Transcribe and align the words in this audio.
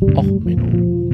Och, 0.00 0.24
Menno. 0.24 1.10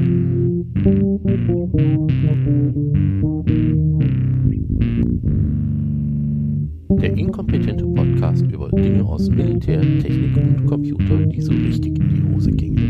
Der 7.01 7.13
inkompetente 7.17 7.85
Podcast 7.85 8.45
über 8.45 8.69
Dinge 8.69 9.03
aus 9.03 9.29
Militär, 9.29 9.81
Technik 9.81 10.37
und 10.37 10.65
Computer, 10.67 11.17
die 11.17 11.41
so 11.41 11.51
richtig 11.51 11.99
in 11.99 12.09
die 12.09 12.33
Hose 12.33 12.51
gingen. 12.51 12.87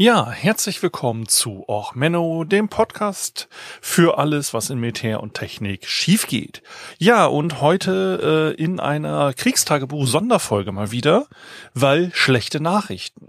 Ja, 0.00 0.30
herzlich 0.30 0.80
willkommen 0.80 1.26
zu 1.26 1.64
Och 1.68 1.96
Menno, 1.96 2.44
dem 2.44 2.68
Podcast 2.68 3.48
für 3.80 4.16
alles, 4.16 4.54
was 4.54 4.70
in 4.70 4.78
Militär 4.78 5.20
und 5.20 5.34
Technik 5.34 5.88
schief 5.88 6.28
geht. 6.28 6.62
Ja, 6.98 7.26
und 7.26 7.60
heute 7.60 8.54
äh, 8.56 8.62
in 8.62 8.78
einer 8.78 9.32
Kriegstagebuch-Sonderfolge 9.32 10.70
mal 10.70 10.92
wieder, 10.92 11.26
weil 11.74 12.12
schlechte 12.14 12.62
Nachrichten. 12.62 13.27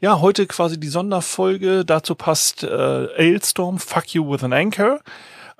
Ja, 0.00 0.20
heute 0.20 0.46
quasi 0.46 0.78
die 0.78 0.88
Sonderfolge, 0.88 1.84
dazu 1.84 2.14
passt 2.14 2.62
äh, 2.62 2.68
Ailstorm, 3.16 3.78
Fuck 3.78 4.14
You 4.14 4.30
with 4.30 4.44
an 4.44 4.52
Anchor. 4.52 5.00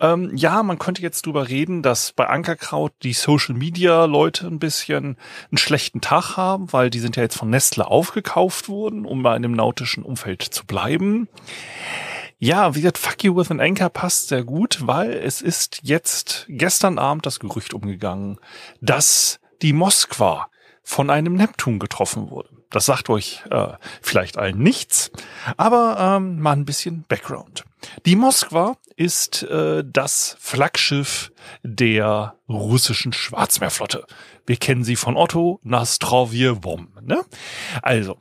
Ähm, 0.00 0.36
ja, 0.36 0.62
man 0.62 0.78
könnte 0.78 1.02
jetzt 1.02 1.26
drüber 1.26 1.48
reden, 1.48 1.82
dass 1.82 2.12
bei 2.12 2.28
Ankerkraut 2.28 2.92
die 3.02 3.12
Social 3.12 3.54
Media 3.54 4.04
Leute 4.04 4.46
ein 4.46 4.60
bisschen 4.60 5.16
einen 5.50 5.58
schlechten 5.58 6.00
Tag 6.00 6.36
haben, 6.36 6.72
weil 6.72 6.90
die 6.90 7.00
sind 7.00 7.16
ja 7.16 7.24
jetzt 7.24 7.36
von 7.36 7.50
Nestle 7.50 7.86
aufgekauft 7.86 8.68
worden, 8.68 9.04
um 9.04 9.26
in 9.26 9.42
dem 9.42 9.52
nautischen 9.52 10.04
Umfeld 10.04 10.42
zu 10.42 10.64
bleiben. 10.66 11.28
Ja, 12.38 12.76
wie 12.76 12.82
gesagt, 12.82 12.98
Fuck 12.98 13.24
You 13.24 13.36
with 13.36 13.50
an 13.50 13.60
Anchor 13.60 13.88
passt 13.88 14.28
sehr 14.28 14.44
gut, 14.44 14.78
weil 14.82 15.12
es 15.12 15.42
ist 15.42 15.80
jetzt 15.82 16.46
gestern 16.48 16.98
Abend 16.98 17.26
das 17.26 17.40
Gerücht 17.40 17.74
umgegangen, 17.74 18.38
dass 18.80 19.40
die 19.62 19.72
Moskwa 19.72 20.48
von 20.84 21.10
einem 21.10 21.34
Neptun 21.34 21.80
getroffen 21.80 22.30
wurde. 22.30 22.57
Das 22.70 22.86
sagt 22.86 23.08
euch 23.08 23.42
äh, 23.50 23.68
vielleicht 24.02 24.36
allen 24.36 24.58
nichts, 24.58 25.10
aber 25.56 25.96
ähm, 25.98 26.40
mal 26.40 26.52
ein 26.52 26.64
bisschen 26.64 27.04
Background. 27.08 27.64
Die 28.04 28.16
Moskwa 28.16 28.76
ist 28.96 29.42
äh, 29.44 29.84
das 29.86 30.36
Flaggschiff 30.40 31.32
der 31.62 32.34
russischen 32.48 33.12
Schwarzmeerflotte. 33.12 34.06
Wir 34.46 34.56
kennen 34.56 34.84
sie 34.84 34.96
von 34.96 35.16
Otto, 35.16 35.60
Nastrovje, 35.62 36.64
Wom. 36.64 36.88
Ne? 37.02 37.24
Also, 37.82 38.18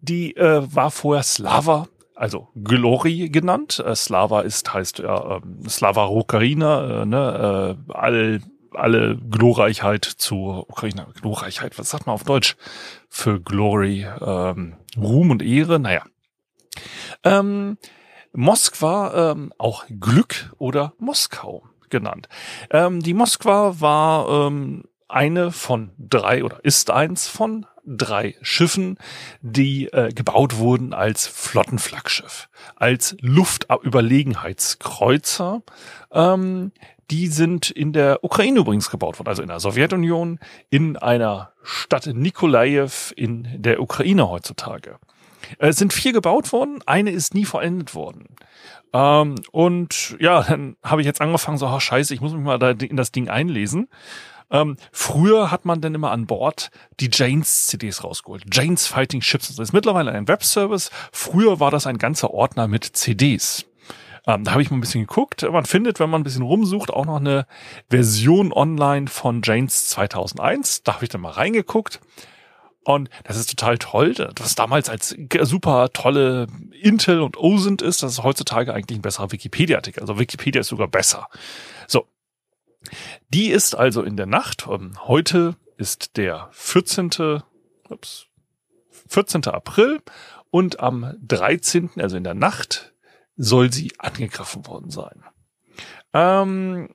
die 0.00 0.36
äh, 0.36 0.62
war 0.74 0.90
vorher 0.90 1.22
Slava, 1.22 1.88
also 2.14 2.48
Glory 2.54 3.30
genannt. 3.30 3.82
Äh, 3.84 3.96
Slava 3.96 4.42
ist 4.42 4.72
heißt 4.72 4.98
ja 4.98 5.38
äh, 5.38 5.40
Slava 5.68 6.06
Ukraina, 6.06 7.02
äh, 7.02 7.06
ne, 7.06 7.76
äh, 7.88 7.92
all 7.92 8.40
alle 8.72 9.16
Glorreichheit 9.16 10.04
zur 10.04 10.68
Ukraine. 10.68 11.06
Glorreichheit, 11.20 11.78
was 11.78 11.90
sagt 11.90 12.06
man 12.06 12.14
auf 12.14 12.24
Deutsch 12.24 12.56
für 13.08 13.40
Glory? 13.40 14.06
Ähm, 14.20 14.76
Ruhm 14.96 15.30
und 15.30 15.42
Ehre, 15.42 15.78
naja. 15.78 16.04
Ähm, 17.24 17.78
Moskwa, 18.32 19.32
ähm, 19.32 19.52
auch 19.58 19.84
Glück 19.88 20.54
oder 20.58 20.94
Moskau 20.98 21.64
genannt. 21.88 22.28
Ähm, 22.70 23.02
die 23.02 23.14
Moskwa 23.14 23.80
war 23.80 24.46
ähm, 24.46 24.84
eine 25.08 25.50
von 25.50 25.90
drei 25.98 26.44
oder 26.44 26.64
ist 26.64 26.90
eins 26.90 27.28
von 27.28 27.66
drei 27.84 28.36
Schiffen, 28.42 28.98
die 29.40 29.86
äh, 29.92 30.12
gebaut 30.12 30.56
wurden 30.56 30.92
als 30.92 31.26
Flottenflaggschiff, 31.26 32.48
als 32.76 33.16
Luftüberlegenheitskreuzer. 33.20 35.62
Ähm, 36.12 36.72
die 37.10 37.26
sind 37.26 37.70
in 37.70 37.92
der 37.92 38.22
Ukraine 38.22 38.60
übrigens 38.60 38.90
gebaut 38.90 39.18
worden, 39.18 39.28
also 39.28 39.42
in 39.42 39.48
der 39.48 39.60
Sowjetunion, 39.60 40.38
in 40.70 40.96
einer 40.96 41.52
Stadt 41.62 42.06
Nikolaev 42.06 43.12
in 43.16 43.48
der 43.56 43.82
Ukraine 43.82 44.28
heutzutage. 44.28 44.96
Es 45.58 45.76
sind 45.76 45.92
vier 45.92 46.12
gebaut 46.12 46.52
worden, 46.52 46.80
eine 46.86 47.10
ist 47.10 47.34
nie 47.34 47.44
vollendet 47.44 47.94
worden. 47.94 48.36
Ähm, 48.92 49.36
und 49.52 50.16
ja, 50.20 50.42
dann 50.42 50.76
habe 50.82 51.00
ich 51.00 51.06
jetzt 51.06 51.20
angefangen, 51.20 51.58
so, 51.58 51.66
ach 51.66 51.80
scheiße, 51.80 52.14
ich 52.14 52.20
muss 52.20 52.32
mich 52.32 52.42
mal 52.42 52.58
da 52.58 52.70
in 52.70 52.96
das 52.96 53.12
Ding 53.12 53.28
einlesen. 53.28 53.88
Ähm, 54.50 54.76
früher 54.92 55.50
hat 55.50 55.64
man 55.64 55.80
dann 55.80 55.94
immer 55.94 56.10
an 56.10 56.26
Bord 56.26 56.70
die 56.98 57.10
Janes-CDs 57.12 58.04
rausgeholt. 58.04 58.44
Janes 58.52 58.86
Fighting 58.86 59.22
Ships. 59.22 59.48
Das 59.48 59.58
ist 59.58 59.72
mittlerweile 59.72 60.12
ein 60.12 60.28
Webservice. 60.28 60.90
Früher 61.12 61.60
war 61.60 61.70
das 61.70 61.86
ein 61.86 61.98
ganzer 61.98 62.32
Ordner 62.32 62.66
mit 62.66 62.84
CDs. 62.84 63.66
Ähm, 64.26 64.44
da 64.44 64.52
habe 64.52 64.62
ich 64.62 64.70
mal 64.70 64.76
ein 64.76 64.80
bisschen 64.80 65.06
geguckt. 65.06 65.42
Man 65.50 65.64
findet, 65.64 66.00
wenn 66.00 66.10
man 66.10 66.20
ein 66.20 66.24
bisschen 66.24 66.42
rumsucht, 66.42 66.90
auch 66.90 67.06
noch 67.06 67.16
eine 67.16 67.46
Version 67.88 68.52
online 68.52 69.06
von 69.06 69.40
Janes 69.42 69.88
2001. 69.88 70.82
Da 70.82 70.94
habe 70.94 71.04
ich 71.04 71.10
dann 71.10 71.20
mal 71.20 71.32
reingeguckt. 71.32 72.00
Und 72.82 73.10
das 73.24 73.36
ist 73.36 73.50
total 73.50 73.78
toll, 73.78 74.14
was 74.36 74.54
damals 74.54 74.88
als 74.88 75.14
super 75.42 75.90
tolle 75.92 76.46
Intel 76.80 77.20
und 77.20 77.36
OSINT 77.36 77.82
ist, 77.82 78.02
das 78.02 78.12
ist 78.12 78.22
heutzutage 78.22 78.72
eigentlich 78.72 78.98
ein 78.98 79.02
besserer 79.02 79.30
Wikipedia-Artikel. 79.32 80.00
Also 80.00 80.18
Wikipedia 80.18 80.62
ist 80.62 80.68
sogar 80.68 80.88
besser. 80.88 81.28
So. 81.86 82.06
Die 83.30 83.50
ist 83.50 83.74
also 83.74 84.02
in 84.02 84.16
der 84.16 84.26
Nacht. 84.26 84.66
Ähm, 84.68 84.92
heute 85.06 85.56
ist 85.76 86.16
der 86.16 86.48
14. 86.50 87.42
Ups, 87.88 88.26
14. 89.08 89.46
April 89.46 90.00
und 90.50 90.80
am 90.80 91.14
13., 91.22 91.90
also 91.96 92.16
in 92.16 92.24
der 92.24 92.34
Nacht, 92.34 92.92
soll 93.36 93.72
sie 93.72 93.92
angegriffen 93.98 94.66
worden 94.66 94.90
sein. 94.90 95.24
Ähm, 96.12 96.90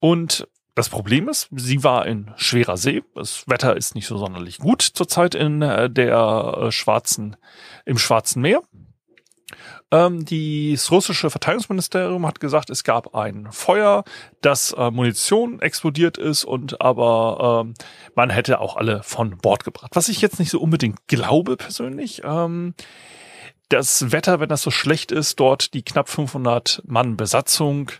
und 0.00 0.48
das 0.74 0.88
Problem 0.88 1.28
ist, 1.28 1.48
sie 1.54 1.84
war 1.84 2.06
in 2.06 2.32
schwerer 2.36 2.76
See. 2.76 3.02
Das 3.14 3.46
Wetter 3.46 3.76
ist 3.76 3.94
nicht 3.94 4.06
so 4.06 4.16
sonderlich 4.16 4.58
gut 4.58 4.82
zurzeit 4.82 5.34
in 5.34 5.60
äh, 5.60 5.90
der 5.90 6.56
äh, 6.56 6.72
schwarzen, 6.72 7.36
im 7.84 7.98
Schwarzen 7.98 8.40
Meer. 8.40 8.62
Ähm, 9.90 10.24
das 10.24 10.90
russische 10.90 11.30
Verteidigungsministerium 11.30 12.26
hat 12.26 12.40
gesagt, 12.40 12.70
es 12.70 12.84
gab 12.84 13.14
ein 13.14 13.48
Feuer, 13.50 14.04
dass 14.42 14.72
äh, 14.72 14.90
Munition 14.90 15.60
explodiert 15.60 16.18
ist 16.18 16.44
und 16.44 16.80
aber 16.80 17.64
ähm, 17.64 17.74
man 18.14 18.30
hätte 18.30 18.60
auch 18.60 18.76
alle 18.76 19.02
von 19.02 19.38
Bord 19.38 19.64
gebracht. 19.64 19.92
Was 19.94 20.08
ich 20.08 20.20
jetzt 20.20 20.38
nicht 20.38 20.50
so 20.50 20.60
unbedingt 20.60 21.06
glaube 21.06 21.56
persönlich. 21.56 22.22
Ähm, 22.24 22.74
das 23.68 24.12
Wetter, 24.12 24.40
wenn 24.40 24.48
das 24.48 24.62
so 24.62 24.70
schlecht 24.70 25.12
ist, 25.12 25.40
dort 25.40 25.74
die 25.74 25.82
knapp 25.82 26.08
500 26.08 26.82
Mann 26.86 27.16
Besatzung 27.18 27.90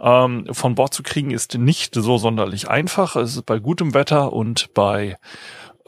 ähm, 0.00 0.46
von 0.52 0.76
Bord 0.76 0.94
zu 0.94 1.02
kriegen, 1.02 1.32
ist 1.32 1.54
nicht 1.54 1.94
so 1.94 2.18
sonderlich 2.18 2.68
einfach. 2.68 3.16
Es 3.16 3.34
ist 3.34 3.46
bei 3.46 3.58
gutem 3.58 3.94
Wetter 3.94 4.32
und 4.32 4.72
bei 4.74 5.16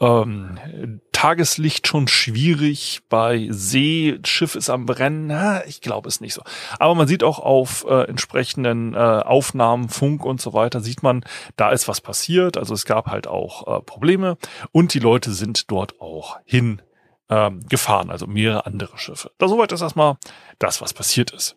ähm, 0.01 0.99
Tageslicht 1.11 1.87
schon 1.87 2.07
schwierig, 2.07 3.01
bei 3.07 3.47
See, 3.51 4.19
Schiff 4.25 4.55
ist 4.55 4.71
am 4.71 4.87
Brennen, 4.87 5.27
na, 5.27 5.63
ich 5.67 5.79
glaube 5.81 6.09
es 6.09 6.19
nicht 6.19 6.33
so. 6.33 6.41
Aber 6.79 6.95
man 6.95 7.07
sieht 7.07 7.23
auch 7.23 7.37
auf 7.37 7.85
äh, 7.87 8.05
entsprechenden 8.05 8.95
äh, 8.95 8.97
Aufnahmen, 8.97 9.89
Funk 9.89 10.25
und 10.25 10.41
so 10.41 10.53
weiter, 10.53 10.81
sieht 10.81 11.03
man, 11.03 11.23
da 11.55 11.69
ist 11.69 11.87
was 11.87 12.01
passiert. 12.01 12.57
Also 12.57 12.73
es 12.73 12.85
gab 12.85 13.05
halt 13.07 13.27
auch 13.27 13.67
äh, 13.67 13.81
Probleme 13.83 14.37
und 14.71 14.95
die 14.95 14.99
Leute 14.99 15.31
sind 15.31 15.69
dort 15.69 16.01
auch 16.01 16.39
hin 16.45 16.81
ähm, 17.29 17.61
gefahren, 17.69 18.09
also 18.09 18.25
mehrere 18.25 18.65
andere 18.65 18.97
Schiffe. 18.97 19.31
Da 19.37 19.47
soweit 19.47 19.71
ist 19.71 19.81
erstmal 19.81 20.17
das, 20.57 20.81
was 20.81 20.93
passiert 20.93 21.31
ist. 21.31 21.55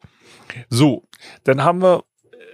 So, 0.68 1.04
dann 1.44 1.64
haben 1.64 1.80
wir 1.80 2.04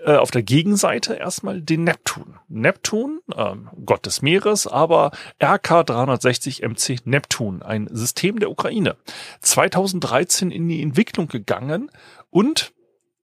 äh, 0.04 0.16
auf 0.16 0.30
der 0.30 0.42
Gegenseite 0.42 1.14
erstmal 1.14 1.60
den 1.60 1.84
Neptun. 1.84 2.38
Neptun, 2.48 3.20
ähm, 3.34 3.68
Gott 3.84 4.06
des 4.06 4.22
Meeres, 4.22 4.66
aber 4.66 5.12
RK 5.42 5.84
360 5.84 6.62
MC 6.62 7.04
Neptun, 7.04 7.62
ein 7.62 7.88
System 7.90 8.38
der 8.38 8.50
Ukraine. 8.50 8.96
2013 9.40 10.50
in 10.50 10.68
die 10.68 10.82
Entwicklung 10.82 11.28
gegangen 11.28 11.90
und, 12.30 12.72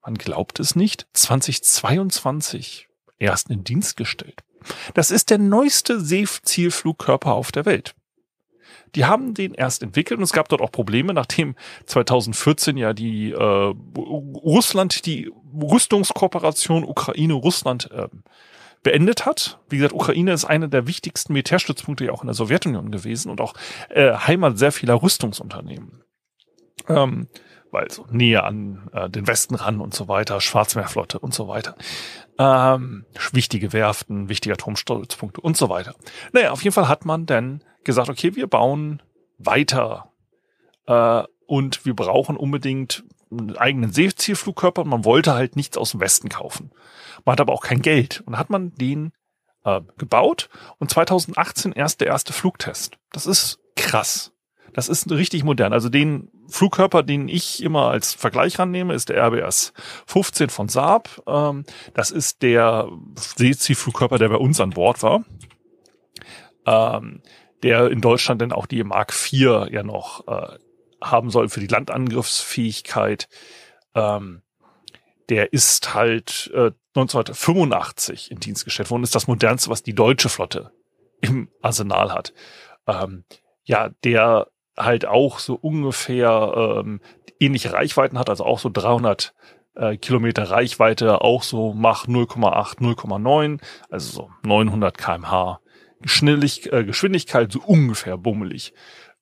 man 0.02 0.16
glaubt 0.16 0.60
es 0.60 0.76
nicht, 0.76 1.08
2022 1.14 2.88
erst 3.20 3.50
in 3.50 3.64
Dienst 3.64 3.98
gestellt. 3.98 4.44
Das 4.94 5.12
ist 5.12 5.30
der 5.30 5.38
neueste 5.38 6.00
Seezielflugkörper 6.00 7.34
auf 7.34 7.52
der 7.52 7.66
Welt. 7.66 7.96
Die 8.96 9.06
haben 9.06 9.34
den 9.34 9.53
erst 9.53 9.84
entwickelt 9.84 10.17
und 10.17 10.23
es 10.23 10.34
gab 10.34 10.50
dort 10.50 10.61
auch 10.61 10.72
Probleme, 10.72 11.14
nachdem 11.14 11.56
2014 11.85 12.78
ja 12.78 12.94
die 12.94 13.32
äh, 13.32 13.73
Russland 13.97 15.06
die 15.06 15.32
Rüstungskooperation 15.53 16.84
Ukraine-Russland 16.84 17.91
äh, 17.91 18.08
beendet 18.84 19.26
hat. 19.26 19.59
Wie 19.70 19.78
gesagt, 19.78 19.94
Ukraine 19.94 20.34
ist 20.34 20.46
einer 20.46 20.67
der 20.67 20.88
wichtigsten 20.88 21.34
Militärstützpunkte 21.34 22.06
ja 22.06 22.11
auch 22.11 22.22
in 22.22 22.28
der 22.28 22.35
Sowjetunion 22.35 22.91
gewesen 22.91 23.29
und 23.29 23.41
auch 23.41 23.53
äh, 23.90 24.14
Heimat 24.14 24.58
sehr 24.58 24.72
vieler 24.72 25.02
Rüstungsunternehmen. 25.02 26.03
Ähm, 26.88 27.28
weil 27.72 27.91
so 27.91 28.06
näher 28.09 28.46
an 28.46 28.90
äh, 28.94 29.09
den 29.09 29.28
Westen 29.28 29.56
ran 29.56 29.82
und 29.82 29.94
so 29.94 30.08
weiter, 30.08 30.40
Schwarzmeerflotte 30.40 31.20
und 31.20 31.34
so 31.34 31.47
weiter. 31.47 31.76
Ähm, 32.40 33.06
wichtige 33.34 33.73
Werften, 33.73 34.29
wichtige 34.29 34.53
Atomstützpunkte 34.53 35.41
und 35.41 35.58
so 35.58 35.70
weiter. 35.70 35.96
Naja, 36.32 36.52
auf 36.52 36.64
jeden 36.64 36.73
Fall 36.73 36.88
hat 36.88 37.06
man 37.06 37.26
dann 37.26 37.61
gesagt, 37.87 38.09
okay, 38.09 38.35
wir 38.35 38.45
bauen 38.45 39.01
weiter 39.39 40.11
äh, 40.85 41.23
und 41.47 41.85
wir 41.85 41.95
brauchen 41.95 42.37
unbedingt 42.37 43.03
einen 43.31 43.57
eigenen 43.57 43.91
Seezielflugkörper. 43.91 44.84
Man 44.84 45.05
wollte 45.05 45.34
halt 45.34 45.55
nichts 45.55 45.78
aus 45.78 45.91
dem 45.91 45.99
Westen 45.99 46.29
kaufen. 46.29 46.72
Man 47.25 47.34
hat 47.34 47.41
aber 47.41 47.53
auch 47.53 47.63
kein 47.63 47.81
Geld 47.81 48.22
und 48.25 48.37
hat 48.37 48.49
man 48.49 48.73
den 48.75 49.11
äh, 49.63 49.81
gebaut 49.97 50.49
und 50.78 50.91
2018 50.91 51.73
erst 51.73 52.01
der 52.01 52.07
erste 52.07 52.34
Flugtest. 52.34 52.97
Das 53.11 53.25
ist 53.25 53.59
krass. 53.75 54.31
Das 54.73 54.89
ist 54.89 55.09
richtig 55.09 55.43
modern. 55.43 55.73
Also 55.73 55.89
den 55.89 56.29
Flugkörper, 56.49 57.01
den 57.01 57.28
ich 57.28 57.63
immer 57.63 57.89
als 57.89 58.13
Vergleich 58.13 58.59
rannehme, 58.59 58.93
ist 58.93 59.09
der 59.09 59.25
RBS 59.25 59.73
15 60.05 60.49
von 60.49 60.69
Saab. 60.69 61.22
Ähm, 61.28 61.66
das 61.93 62.11
ist 62.11 62.43
der 62.43 62.87
Seezielflugkörper, 63.16 64.17
der 64.19 64.29
bei 64.29 64.35
uns 64.35 64.59
an 64.59 64.69
Bord 64.72 65.01
war. 65.01 65.23
Ähm, 66.66 67.22
der 67.64 67.90
in 67.90 68.02
Deutschland 68.02 68.42
dann 68.42 68.52
auch 68.52 68.66
die 68.66 68.84
Mark 68.84 69.14
IV 69.14 69.68
ja 69.72 69.84
noch 69.84 70.28
äh, 70.28 70.58
haben 71.02 71.30
soll 71.30 71.50
für 71.50 71.59
die 71.59 71.68
Landangriffsfähigkeit. 71.68 73.28
Ähm, 73.96 74.42
der 75.30 75.54
ist 75.54 75.94
halt 75.94 76.52
äh, 76.54 76.72
1985 76.96 78.32
in 78.32 78.40
Dienst 78.40 78.66
gestellt 78.66 78.90
worden, 78.90 79.04
ist 79.04 79.16
das 79.16 79.28
modernste, 79.28 79.70
was 79.70 79.84
die 79.84 79.94
deutsche 79.94 80.30
Flotte 80.30 80.72
im 81.22 81.50
Arsenal 81.62 82.14
hat. 82.14 82.34
Ähm, 82.88 83.24
ja, 83.64 83.90
der 84.04 84.48
halt 84.78 85.06
auch 85.06 85.40
so 85.40 85.56
ungefähr 85.56 86.84
ähm, 86.86 87.02
ähnliche 87.40 87.74
Reichweiten 87.74 88.18
hat, 88.18 88.30
also 88.30 88.46
auch 88.46 88.59
so 88.59 88.70
300 88.70 89.34
äh, 89.76 89.98
Kilometer 89.98 90.50
Reichweite, 90.50 91.22
auch 91.22 91.44
so 91.44 91.74
Mach 91.74 92.08
0,8, 92.08 92.80
0,9, 92.80 93.59
also 93.90 94.12
so 94.12 94.30
900 94.44 94.98
kmh 94.98 95.59
Schnellig, 96.03 96.72
äh, 96.72 96.84
Geschwindigkeit, 96.84 97.52
so 97.52 97.59
ungefähr 97.59 98.17
bummelig. 98.17 98.73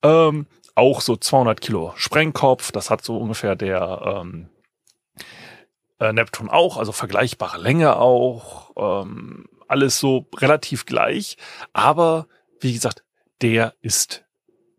Ähm, 0.03 0.47
auch 0.75 1.01
so 1.01 1.15
200 1.15 1.61
Kilo 1.61 1.93
Sprengkopf, 1.95 2.71
das 2.71 2.89
hat 2.89 3.03
so 3.03 3.17
ungefähr 3.17 3.55
der 3.55 4.21
ähm, 4.23 4.49
äh, 5.99 6.11
Neptun 6.11 6.49
auch, 6.49 6.77
also 6.77 6.91
vergleichbare 6.91 7.57
Länge 7.57 7.95
auch, 7.95 8.71
ähm, 8.75 9.45
alles 9.67 9.99
so 9.99 10.27
relativ 10.35 10.85
gleich, 10.85 11.37
aber 11.73 12.27
wie 12.59 12.73
gesagt, 12.73 13.03
der 13.41 13.73
ist, 13.81 14.25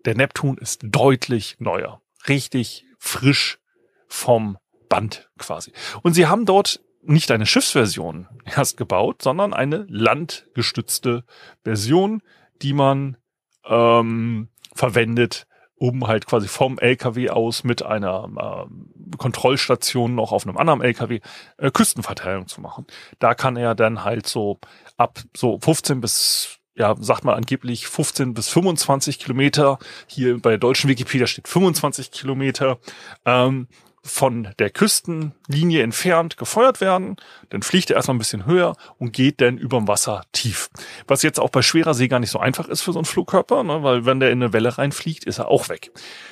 der 0.04 0.14
Neptun 0.14 0.58
ist 0.58 0.80
deutlich 0.84 1.56
neuer, 1.58 2.02
richtig 2.28 2.84
frisch 2.98 3.58
vom 4.06 4.58
Band 4.88 5.30
quasi. 5.38 5.72
Und 6.02 6.14
sie 6.14 6.26
haben 6.26 6.46
dort 6.46 6.80
nicht 7.06 7.30
eine 7.30 7.46
Schiffsversion 7.46 8.28
erst 8.44 8.76
gebaut, 8.76 9.22
sondern 9.22 9.54
eine 9.54 9.86
landgestützte 9.88 11.24
Version, 11.64 12.22
die 12.62 12.72
man 12.72 13.16
ähm, 13.64 14.48
verwendet, 14.74 15.46
um 15.76 16.06
halt 16.06 16.26
quasi 16.26 16.48
vom 16.48 16.78
LKW 16.78 17.30
aus 17.30 17.64
mit 17.64 17.82
einer 17.82 18.66
äh, 18.70 19.16
Kontrollstation 19.16 20.14
noch 20.14 20.32
auf 20.32 20.46
einem 20.46 20.56
anderen 20.56 20.80
LKW 20.80 21.20
äh, 21.58 21.70
Küstenverteilung 21.70 22.46
zu 22.46 22.60
machen. 22.60 22.86
Da 23.18 23.34
kann 23.34 23.56
er 23.56 23.74
dann 23.74 24.02
halt 24.04 24.26
so 24.26 24.58
ab 24.96 25.20
so 25.36 25.58
15 25.58 26.00
bis 26.00 26.58
ja, 26.78 26.94
sagt 27.00 27.24
man 27.24 27.34
angeblich 27.34 27.86
15 27.86 28.34
bis 28.34 28.50
25 28.50 29.18
Kilometer. 29.18 29.78
Hier 30.06 30.38
bei 30.40 30.50
der 30.50 30.58
deutschen 30.58 30.90
Wikipedia 30.90 31.26
steht 31.26 31.48
25 31.48 32.10
Kilometer. 32.10 32.78
Ähm, 33.24 33.66
von 34.06 34.48
der 34.58 34.70
Küstenlinie 34.70 35.82
entfernt 35.82 36.36
gefeuert 36.36 36.80
werden. 36.80 37.16
Dann 37.50 37.62
fliegt 37.62 37.90
er 37.90 37.96
erstmal 37.96 38.14
ein 38.14 38.18
bisschen 38.18 38.46
höher 38.46 38.76
und 38.98 39.12
geht 39.12 39.40
dann 39.40 39.58
überm 39.58 39.88
Wasser 39.88 40.24
tief. 40.32 40.70
Was 41.06 41.22
jetzt 41.22 41.40
auch 41.40 41.50
bei 41.50 41.62
schwerer 41.62 41.94
See 41.94 42.08
gar 42.08 42.20
nicht 42.20 42.30
so 42.30 42.38
einfach 42.38 42.68
ist 42.68 42.82
für 42.82 42.92
so 42.92 42.98
einen 42.98 43.04
Flugkörper, 43.04 43.64
ne? 43.64 43.82
weil 43.82 44.06
wenn 44.06 44.20
der 44.20 44.30
in 44.30 44.42
eine 44.42 44.52
Welle 44.52 44.78
reinfliegt, 44.78 45.24
ist 45.24 45.38
er 45.38 45.48
auch 45.48 45.68
weg. 45.68 45.90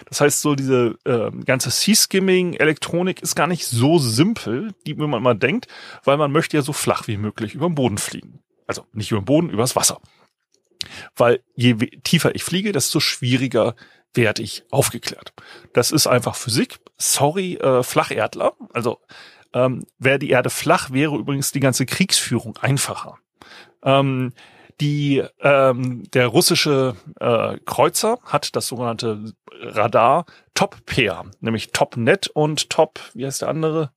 Das 0.08 0.20
heißt, 0.20 0.40
so 0.40 0.54
diese 0.54 0.96
äh, 1.04 1.30
ganze 1.44 1.70
Sea-Skimming-Elektronik 1.70 3.20
ist 3.20 3.34
gar 3.34 3.46
nicht 3.46 3.66
so 3.66 3.98
simpel, 3.98 4.72
die 4.86 4.94
man 4.94 5.22
mal 5.22 5.34
denkt, 5.34 5.66
weil 6.04 6.16
man 6.16 6.32
möchte 6.32 6.56
ja 6.56 6.62
so 6.62 6.72
flach 6.72 7.06
wie 7.08 7.16
möglich 7.16 7.54
über 7.54 7.66
den 7.66 7.74
Boden 7.74 7.98
fliegen. 7.98 8.40
Also 8.66 8.86
nicht 8.92 9.10
über 9.10 9.20
den 9.20 9.26
Boden, 9.26 9.50
übers 9.50 9.76
Wasser. 9.76 10.00
Weil 11.16 11.40
je 11.54 11.74
tiefer 11.74 12.34
ich 12.34 12.44
fliege, 12.44 12.72
desto 12.72 13.00
schwieriger 13.00 13.74
werde 14.14 14.42
ich 14.42 14.64
aufgeklärt. 14.70 15.32
Das 15.72 15.90
ist 15.90 16.06
einfach 16.06 16.36
Physik. 16.36 16.78
Sorry, 16.96 17.54
äh, 17.54 17.82
Flacherdler. 17.82 18.54
Also 18.72 19.00
ähm, 19.52 19.84
wäre 19.98 20.18
die 20.18 20.30
Erde 20.30 20.50
flach, 20.50 20.90
wäre 20.90 21.16
übrigens 21.16 21.52
die 21.52 21.60
ganze 21.60 21.86
Kriegsführung 21.86 22.56
einfacher. 22.58 23.18
Ähm, 23.82 24.32
die, 24.80 25.22
ähm, 25.40 26.02
der 26.10 26.26
russische 26.26 26.96
äh, 27.20 27.58
Kreuzer 27.64 28.18
hat 28.24 28.56
das 28.56 28.66
sogenannte 28.66 29.32
Radar 29.52 30.26
Top 30.54 30.84
Pair, 30.84 31.24
nämlich 31.40 31.70
Topnet 31.70 32.28
und 32.28 32.70
Top, 32.70 33.00
wie 33.14 33.24
heißt 33.24 33.42
der 33.42 33.48
andere? 33.48 33.92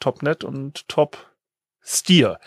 Topnet 0.00 0.44
und 0.44 0.88
Top 0.88 1.18
Steer. 1.82 2.38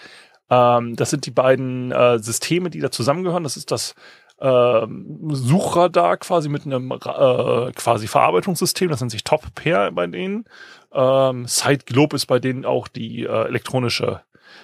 Ähm, 0.49 0.95
das 0.95 1.11
sind 1.11 1.25
die 1.25 1.31
beiden 1.31 1.91
äh, 1.91 2.19
Systeme, 2.19 2.69
die 2.71 2.79
da 2.79 2.89
zusammengehören. 2.89 3.43
Das 3.43 3.57
ist 3.57 3.71
das 3.71 3.93
äh, 4.39 4.87
Suchradar 5.29 6.17
quasi 6.17 6.49
mit 6.49 6.65
einem 6.65 6.91
äh, 6.91 7.71
quasi 7.73 8.07
Verarbeitungssystem, 8.07 8.89
das 8.89 9.01
nennt 9.01 9.11
sich 9.11 9.23
Top 9.23 9.43
Pair 9.55 9.91
bei 9.91 10.07
denen. 10.07 10.45
Ähm, 10.93 11.45
Side 11.47 11.85
Globe 11.85 12.15
ist 12.15 12.27
bei 12.27 12.39
denen 12.39 12.65
auch 12.65 12.87
die 12.87 13.23
äh, 13.23 13.45
elektronische 13.47 14.21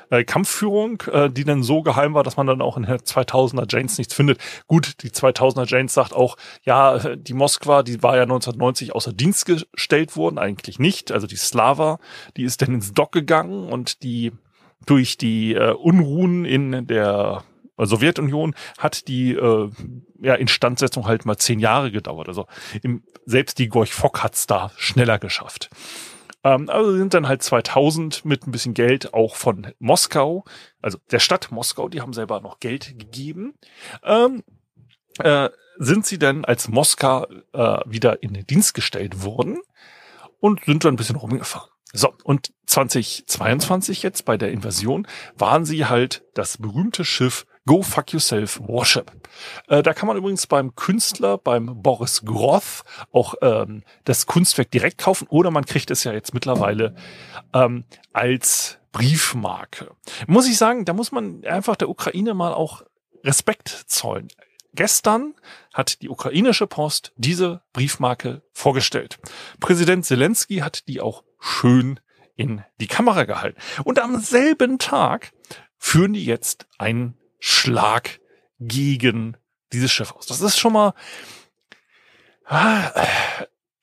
äh, 0.09 0.23
Kampfführung, 0.23 1.01
äh, 1.11 1.29
die 1.29 1.43
dann 1.43 1.63
so 1.63 1.81
geheim 1.81 2.13
war, 2.13 2.23
dass 2.23 2.37
man 2.37 2.47
dann 2.47 2.61
auch 2.61 2.77
in 2.77 2.83
der 2.83 2.99
2000er 2.99 3.65
Janes 3.69 3.97
nichts 3.97 4.13
findet. 4.13 4.39
Gut, 4.67 5.03
die 5.03 5.09
2000er 5.09 5.67
Janes 5.67 5.93
sagt 5.93 6.13
auch, 6.13 6.37
ja, 6.63 7.15
die 7.15 7.33
Moskwa, 7.33 7.83
die 7.83 8.03
war 8.03 8.15
ja 8.15 8.23
1990 8.23 8.95
außer 8.95 9.13
Dienst 9.13 9.45
gestellt 9.45 10.15
worden, 10.15 10.37
eigentlich 10.37 10.79
nicht. 10.79 11.11
Also 11.11 11.27
die 11.27 11.35
Slava, 11.35 11.99
die 12.37 12.43
ist 12.43 12.61
dann 12.61 12.75
ins 12.75 12.93
Dock 12.93 13.11
gegangen 13.11 13.69
und 13.69 14.03
die 14.03 14.31
durch 14.85 15.17
die 15.17 15.53
äh, 15.53 15.71
Unruhen 15.71 16.45
in 16.45 16.87
der 16.87 17.43
Sowjetunion 17.77 18.55
hat 18.77 19.07
die 19.07 19.33
äh, 19.33 19.69
ja, 20.21 20.35
Instandsetzung 20.35 21.07
halt 21.07 21.25
mal 21.25 21.37
zehn 21.37 21.59
Jahre 21.59 21.91
gedauert. 21.91 22.27
Also 22.27 22.47
im, 22.81 23.03
selbst 23.25 23.59
die 23.59 23.67
Gorch 23.67 23.93
Fock 23.93 24.23
hat's 24.23 24.47
da 24.47 24.71
schneller 24.77 25.19
geschafft. 25.19 25.69
Ähm, 26.43 26.69
also 26.69 26.95
sind 26.95 27.13
dann 27.13 27.27
halt 27.27 27.41
2000 27.41 28.25
mit 28.25 28.45
ein 28.45 28.51
bisschen 28.51 28.73
Geld 28.73 29.13
auch 29.13 29.35
von 29.35 29.73
Moskau, 29.79 30.43
also 30.81 30.97
der 31.11 31.19
Stadt 31.19 31.51
Moskau, 31.51 31.89
die 31.89 32.01
haben 32.01 32.13
selber 32.13 32.41
noch 32.41 32.59
Geld 32.59 32.99
gegeben, 32.99 33.53
ähm, 34.03 34.43
äh, 35.19 35.49
sind 35.77 36.05
sie 36.05 36.19
dann 36.19 36.45
als 36.45 36.67
Moskau 36.67 37.25
äh, 37.53 37.79
wieder 37.85 38.21
in 38.21 38.33
den 38.33 38.45
Dienst 38.45 38.73
gestellt 38.73 39.23
worden 39.23 39.59
und 40.39 40.65
sind 40.65 40.85
dann 40.85 40.93
ein 40.93 40.97
bisschen 40.97 41.15
rumgefahren. 41.15 41.69
So, 41.93 42.13
und 42.23 42.51
2022 42.65 44.01
jetzt 44.01 44.25
bei 44.25 44.35
der 44.35 44.51
Invasion 44.51 45.07
waren 45.35 45.63
sie 45.63 45.85
halt 45.85 46.23
das 46.33 46.57
berühmte 46.57 47.05
Schiff 47.05 47.45
Go 47.65 47.81
Fuck 47.81 48.11
Yourself 48.11 48.59
Warship. 48.59 49.11
Äh, 49.67 49.83
da 49.83 49.93
kann 49.93 50.07
man 50.07 50.17
übrigens 50.17 50.47
beim 50.47 50.75
Künstler, 50.75 51.37
beim 51.37 51.81
Boris 51.81 52.23
Groth, 52.25 52.83
auch 53.11 53.35
ähm, 53.41 53.83
das 54.03 54.25
Kunstwerk 54.25 54.71
direkt 54.71 54.97
kaufen 54.97 55.27
oder 55.29 55.49
man 55.49 55.65
kriegt 55.65 55.89
es 55.91 56.03
ja 56.03 56.11
jetzt 56.11 56.33
mittlerweile 56.33 56.95
ähm, 57.53 57.85
als 58.11 58.79
Briefmarke. 58.91 59.91
Muss 60.27 60.47
ich 60.47 60.57
sagen, 60.57 60.85
da 60.85 60.93
muss 60.93 61.11
man 61.11 61.43
einfach 61.45 61.75
der 61.75 61.89
Ukraine 61.89 62.33
mal 62.33 62.53
auch 62.53 62.83
Respekt 63.23 63.69
zollen. 63.87 64.27
Gestern 64.75 65.35
hat 65.73 66.01
die 66.01 66.09
ukrainische 66.09 66.67
Post 66.67 67.13
diese 67.15 67.61
Briefmarke 67.73 68.41
vorgestellt. 68.51 69.19
Präsident 69.59 70.05
Zelensky 70.05 70.57
hat 70.57 70.87
die 70.87 70.99
auch 70.99 71.23
schön 71.39 71.99
in 72.35 72.63
die 72.81 72.87
Kamera 72.87 73.25
gehalten. 73.25 73.59
Und 73.83 73.99
am 73.99 74.19
selben 74.19 74.79
Tag 74.79 75.31
führen 75.77 76.13
die 76.13 76.25
jetzt 76.25 76.65
einen 76.79 77.17
Schlag 77.45 78.21
gegen 78.57 79.35
dieses 79.73 79.91
Schiff 79.91 80.13
aus. 80.13 80.27
Das 80.27 80.39
ist 80.39 80.57
schon 80.57 80.71
mal, 80.71 80.93
ah, 82.45 82.89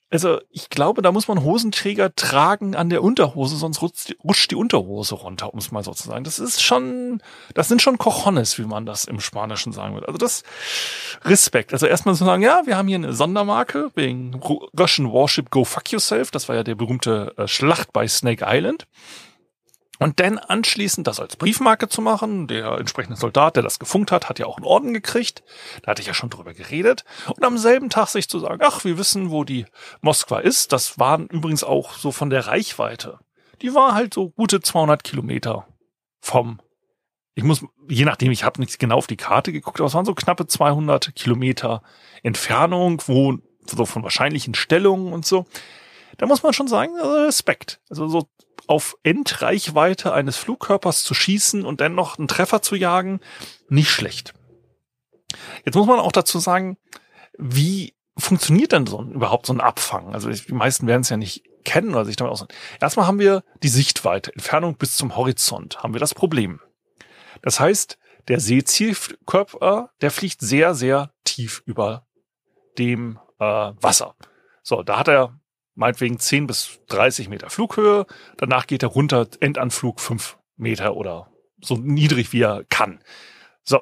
also 0.09 0.41
ich 0.49 0.71
glaube, 0.71 1.03
da 1.03 1.13
muss 1.13 1.29
man 1.29 1.45
Hosenträger 1.45 2.15
tragen 2.15 2.75
an 2.75 2.89
der 2.89 3.03
Unterhose, 3.03 3.57
sonst 3.57 3.83
rutscht, 3.83 4.51
die 4.51 4.55
Unterhose 4.55 5.15
runter, 5.15 5.53
um 5.53 5.59
es 5.59 5.73
mal 5.73 5.85
so 5.85 5.93
zu 5.93 6.09
sagen. 6.09 6.25
Das 6.25 6.39
ist 6.39 6.63
schon, 6.63 7.23
das 7.53 7.69
sind 7.69 7.83
schon 7.83 7.99
Cojones, 7.99 8.59
wie 8.59 8.65
man 8.65 8.87
das 8.87 9.05
im 9.05 9.21
Spanischen 9.21 9.75
sagen 9.75 9.93
würde. 9.93 10.09
Also 10.09 10.17
das 10.17 10.43
Respekt. 11.25 11.75
Also 11.75 11.85
erstmal 11.85 12.15
zu 12.15 12.25
sagen, 12.25 12.43
ja, 12.43 12.63
wir 12.65 12.79
haben 12.79 12.89
hier 12.89 12.97
eine 12.97 13.13
Sondermarke 13.13 13.91
wegen 13.95 14.41
Russian 14.79 15.13
Warship 15.13 15.51
Go 15.51 15.65
Fuck 15.65 15.93
Yourself. 15.93 16.31
Das 16.31 16.49
war 16.49 16.57
ja 16.57 16.65
der 16.65 16.77
berühmte 16.77 17.35
äh, 17.37 17.47
Schlacht 17.47 17.93
bei 17.93 18.09
Snake 18.09 18.47
Island. 18.49 18.87
Und 20.01 20.19
dann 20.19 20.39
anschließend 20.39 21.07
das 21.07 21.21
als 21.21 21.37
Briefmarke 21.37 21.89
zu 21.89 22.01
machen. 22.01 22.49
Der 22.49 22.73
entsprechende 22.79 23.19
Soldat, 23.19 23.57
der 23.57 23.63
das 23.63 23.79
gefunkt 23.79 24.11
hat, 24.11 24.31
hat 24.31 24.39
ja 24.39 24.47
auch 24.47 24.57
einen 24.57 24.65
Orden 24.65 24.95
gekriegt. 24.95 25.45
Da 25.83 25.91
hatte 25.91 26.01
ich 26.01 26.09
ja 26.09 26.15
schon 26.15 26.31
drüber 26.31 26.55
geredet. 26.55 27.05
Und 27.27 27.45
am 27.45 27.59
selben 27.59 27.91
Tag 27.91 28.09
sich 28.09 28.27
zu 28.27 28.39
sagen, 28.39 28.63
ach, 28.65 28.83
wir 28.85 28.97
wissen, 28.97 29.31
wo 29.31 29.45
die 29.45 29.67
Moskwa 30.01 30.39
ist. 30.39 30.73
Das 30.73 30.99
waren 30.99 31.27
übrigens 31.27 31.63
auch 31.63 31.93
so 31.93 32.13
von 32.13 32.31
der 32.31 32.47
Reichweite. 32.47 33.19
Die 33.61 33.75
war 33.75 33.95
halt 33.95 34.15
so 34.15 34.31
gute 34.31 34.63
200 34.63 35.05
Kilometer 35.05 35.67
vom, 36.23 36.61
ich 37.35 37.45
muss, 37.45 37.63
je 37.87 38.07
nachdem, 38.07 38.33
ich 38.33 38.43
habe 38.43 38.59
nicht 38.59 38.79
genau 38.79 38.97
auf 38.97 39.07
die 39.07 39.19
Karte 39.19 39.53
geguckt, 39.53 39.81
aber 39.81 39.89
es 39.89 39.95
waren 39.95 40.07
so 40.07 40.15
knappe 40.15 40.47
200 40.47 41.15
Kilometer 41.15 41.83
Entfernung, 42.23 43.03
wo 43.07 43.37
so 43.67 43.85
von 43.85 44.03
wahrscheinlichen 44.03 44.55
Stellungen 44.55 45.13
und 45.13 45.27
so. 45.27 45.45
Da 46.17 46.25
muss 46.25 46.43
man 46.43 46.55
schon 46.55 46.69
sagen, 46.69 46.93
also 46.99 47.25
Respekt. 47.25 47.81
Also 47.91 48.09
so 48.09 48.29
auf 48.71 48.97
Endreichweite 49.03 50.13
eines 50.13 50.37
Flugkörpers 50.37 51.03
zu 51.03 51.13
schießen 51.13 51.65
und 51.65 51.81
dann 51.81 51.97
noch 51.97 52.19
einen 52.19 52.29
Treffer 52.29 52.63
zu 52.63 52.77
jagen, 52.77 53.19
nicht 53.69 53.91
schlecht. 53.91 54.33
Jetzt 55.65 55.75
muss 55.75 55.89
man 55.89 55.99
auch 55.99 56.13
dazu 56.13 56.39
sagen, 56.39 56.79
wie 57.37 57.97
funktioniert 58.17 58.71
denn 58.71 58.87
so 58.87 59.03
überhaupt 59.03 59.47
so 59.47 59.53
ein 59.53 59.61
Abfang? 59.61 60.15
Also 60.15 60.31
die 60.31 60.53
meisten 60.53 60.87
werden 60.87 61.01
es 61.01 61.09
ja 61.09 61.17
nicht 61.17 61.43
kennen 61.65 61.91
oder 61.91 62.05
sich 62.05 62.15
damit 62.15 62.33
auskennen. 62.33 62.55
Erstmal 62.81 63.09
haben 63.09 63.19
wir 63.19 63.43
die 63.65 63.69
Sichtweite, 63.69 64.33
Entfernung 64.33 64.77
bis 64.77 64.97
zum 64.97 65.17
Horizont, 65.17 65.83
haben 65.83 65.93
wir 65.93 66.01
das 66.01 66.15
Problem. 66.15 66.61
Das 67.43 67.59
heißt, 67.59 67.99
der 68.29 68.39
Seezielkörper, 68.39 69.91
der 70.01 70.13
fliegt 70.13 70.43
sehr, 70.43 70.77
sehr 70.77 71.13
tief 71.25 71.65
über 71.67 72.07
dem 72.79 73.19
äh, 73.41 73.45
Wasser. 73.45 74.15
So, 74.63 74.85
da 74.85 74.97
hat 74.97 75.09
er 75.09 75.40
meinetwegen 75.81 76.19
10 76.19 76.47
bis 76.47 76.79
30 76.89 77.31
Meter 77.31 77.49
Flughöhe. 77.49 78.07
Danach 78.37 78.67
geht 78.67 78.83
er 78.83 78.91
runter, 78.91 79.27
Endanflug 79.41 79.99
5 79.99 80.39
Meter 80.57 80.95
oder 80.95 81.33
so 81.61 81.77
niedrig 81.77 82.35
wie 82.35 82.43
er 82.43 82.65
kann. 82.69 83.01
So, 83.65 83.81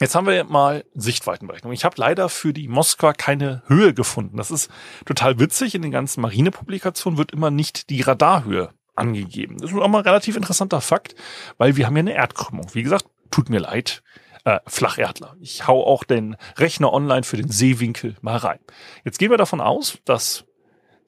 jetzt 0.00 0.14
haben 0.14 0.26
wir 0.26 0.44
mal 0.44 0.84
Sichtweitenberechnung. 0.94 1.72
Ich 1.74 1.84
habe 1.84 1.96
leider 1.98 2.30
für 2.30 2.54
die 2.54 2.66
Moskwa 2.66 3.12
keine 3.12 3.62
Höhe 3.66 3.92
gefunden. 3.92 4.38
Das 4.38 4.50
ist 4.50 4.70
total 5.04 5.38
witzig. 5.38 5.74
In 5.74 5.82
den 5.82 5.90
ganzen 5.90 6.22
Marinepublikationen 6.22 7.18
wird 7.18 7.32
immer 7.32 7.50
nicht 7.50 7.90
die 7.90 8.00
Radarhöhe 8.00 8.70
angegeben. 8.94 9.58
Das 9.58 9.70
ist 9.70 9.76
auch 9.76 9.88
mal 9.88 9.98
ein 9.98 10.04
relativ 10.04 10.36
interessanter 10.36 10.80
Fakt, 10.80 11.14
weil 11.58 11.76
wir 11.76 11.86
haben 11.86 11.96
ja 11.96 12.00
eine 12.00 12.14
Erdkrümmung. 12.14 12.74
Wie 12.74 12.82
gesagt, 12.82 13.04
tut 13.30 13.50
mir 13.50 13.60
leid, 13.60 14.02
äh, 14.44 14.60
Flacherdler. 14.66 15.36
Ich 15.40 15.66
hau 15.66 15.84
auch 15.84 16.04
den 16.04 16.36
Rechner 16.56 16.90
online 16.90 17.22
für 17.22 17.36
den 17.36 17.50
Seewinkel 17.50 18.16
mal 18.22 18.38
rein. 18.38 18.60
Jetzt 19.04 19.18
gehen 19.18 19.30
wir 19.30 19.38
davon 19.38 19.60
aus, 19.60 19.98
das 20.06 20.46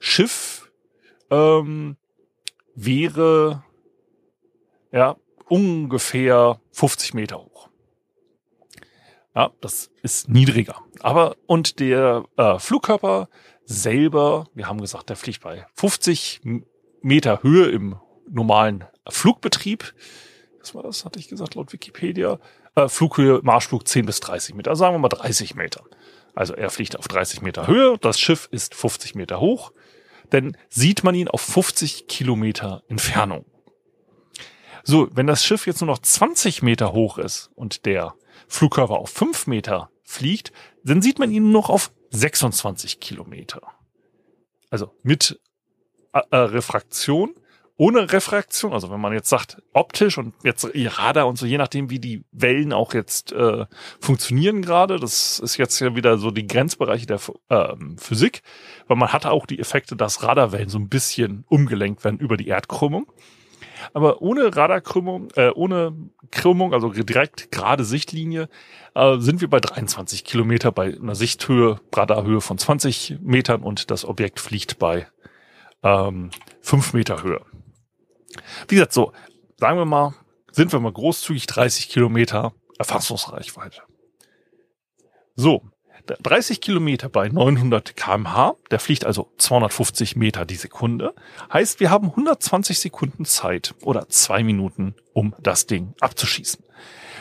Schiff 0.05 0.71
ähm, 1.31 1.97
wäre 2.75 3.65
ja 4.93 5.17
ungefähr 5.49 6.61
50 6.73 7.15
Meter 7.15 7.39
hoch. 7.39 7.71
Ja, 9.35 9.51
das 9.63 9.91
ist 10.03 10.29
niedriger. 10.29 10.77
Aber 11.01 11.37
und 11.47 11.81
der 11.81 12.25
äh, 12.37 12.59
Flugkörper 12.59 13.31
selber, 13.65 14.47
wir 14.55 14.69
haben 14.69 14.81
gesagt, 14.81 15.09
der 15.09 15.17
fliegt 15.17 15.43
bei 15.43 15.67
50 15.75 16.43
Meter 17.01 17.43
Höhe 17.43 17.71
im 17.71 17.97
normalen 18.29 18.85
Flugbetrieb. 19.09 19.95
Was 20.61 20.75
war 20.75 20.83
das? 20.83 21.07
Hatte 21.07 21.19
ich 21.19 21.29
gesagt 21.29 21.55
laut 21.55 21.73
Wikipedia. 21.73 22.39
Äh, 22.75 22.89
Flughöhe, 22.89 23.41
Marschflug 23.43 23.89
10 23.89 24.05
bis 24.05 24.21
30 24.21 24.55
Meter. 24.55 24.71
Also 24.71 24.81
sagen 24.81 24.95
wir 24.95 24.99
mal 24.99 25.09
30 25.09 25.55
Meter. 25.55 25.83
Also 26.35 26.55
er 26.55 26.69
fliegt 26.69 26.99
auf 26.99 27.09
30 27.09 27.41
Meter 27.41 27.67
Höhe. 27.67 27.97
Das 27.99 28.21
Schiff 28.21 28.49
ist 28.51 28.75
50 28.75 29.15
Meter 29.15 29.41
hoch. 29.41 29.73
Denn 30.35 30.57
sieht 30.69 31.05
man 31.05 31.15
ihn 31.15 31.29
auf 31.29 31.41
50 31.43 32.09
Kilometer 32.09 32.83
Entfernung. 32.89 33.45
So, 34.83 35.09
wenn 35.13 35.29
das 35.29 35.45
Schiff 35.45 35.65
jetzt 35.65 35.81
nur 35.81 35.87
noch 35.87 36.01
20 36.01 36.61
Meter 36.61 36.93
hoch 36.93 37.19
ist 37.19 37.53
und 37.55 37.87
der 37.87 38.15
Flugkörper 38.49 38.99
auf 38.99 39.11
5 39.11 39.47
Meter 39.47 39.91
fliegt, 40.03 40.51
dann 40.83 41.03
sieht 41.03 41.21
man 41.21 41.31
ihn 41.31 41.45
nur 41.45 41.53
noch 41.53 41.71
auf 41.71 41.93
26 42.11 42.99
Kilometer. 42.99 43.63
Also 44.71 44.91
mit 45.05 45.41
äh, 46.13 46.21
äh, 46.33 46.37
Refraktion 46.37 47.37
ohne 47.77 48.13
Refraktion, 48.13 48.73
also 48.73 48.91
wenn 48.91 49.01
man 49.01 49.13
jetzt 49.13 49.29
sagt 49.29 49.61
optisch 49.73 50.17
und 50.17 50.35
jetzt 50.45 50.69
Radar 50.75 51.27
und 51.27 51.37
so, 51.37 51.45
je 51.45 51.59
nachdem, 51.59 51.91
wie 51.91 51.99
die 51.99 52.25
Wellen 52.31 52.73
auch 52.73 52.95
jetzt 52.95 53.33
äh, 53.33 53.67
funktionieren 54.01 54.63
gerade, 54.63 55.01
das 55.01 55.41
ist 55.41 55.57
jetzt 55.57 55.81
ja 55.81 55.97
wieder 55.97 56.19
so 56.19 56.31
die 56.31 56.47
Grenzbereiche 56.47 57.07
der 57.07 57.21
äh, 57.49 57.75
Physik, 57.97 58.43
weil 58.87 58.97
man 58.97 59.13
hatte 59.13 59.33
auch 59.33 59.47
die 59.47 59.59
Effekte, 59.59 59.97
dass 59.97 60.23
Radarwellen 60.23 60.69
so 60.69 60.79
ein 60.79 60.89
bisschen 60.89 61.45
umgelenkt 61.49 62.05
werden 62.05 62.21
über 62.21 62.37
die 62.37 62.47
Erdkrümmung. 62.47 63.11
Aber 63.93 64.23
ohne 64.23 64.57
Radarkrümmung, 64.57 65.29
äh, 65.35 65.51
ohne 65.51 65.93
Krümmung, 66.31 66.73
also 66.73 66.91
direkt 66.91 67.51
gerade 67.51 67.85
Sichtlinie, 67.85 68.49
äh, 68.95 69.19
sind 69.19 69.41
wir 69.41 69.51
bei 69.51 69.61
23 69.61 70.25
Kilometer 70.25 70.71
bei 70.71 70.97
einer 70.97 71.17
Sichthöhe, 71.17 71.81
Radarhöhe 71.95 72.41
von 72.41 72.57
20 72.57 73.19
Metern 73.21 73.63
und 73.63 73.91
das 73.91 74.05
Objekt 74.05 74.39
fliegt 74.39 74.79
bei 74.79 75.09
ähm, 75.83 76.31
5 76.63 76.95
Meter 76.95 77.23
Höhe. 77.23 77.43
Wie 78.69 78.75
gesagt, 78.77 78.93
so, 78.93 79.13
sagen 79.59 79.79
wir 79.79 79.85
mal, 79.85 80.15
sind 80.53 80.73
wir 80.73 80.81
mal 80.81 80.93
großzügig 80.93 81.47
30 81.47 81.89
Kilometer 81.89 82.53
Erfassungsreichweite. 82.79 83.83
So, 85.37 85.63
30 86.07 86.61
Kilometer 86.61 87.09
bei 87.09 87.29
900 87.29 87.97
kmh, 87.97 88.55
der 88.71 88.79
fliegt 88.79 89.05
also 89.07 89.33
250 89.39 90.17
Meter 90.17 90.45
die 90.45 90.57
Sekunde, 90.57 91.15
heißt, 91.53 91.81
wir 91.81 91.91
haben 91.91 92.11
120 92.11 92.79
Sekunden 92.79 93.25
Zeit 93.25 93.75
oder 93.83 94.09
zwei 94.09 94.43
Minuten, 94.43 94.95
um 95.13 95.35
das 95.41 95.67
Ding 95.67 95.95
abzuschießen. 96.01 96.63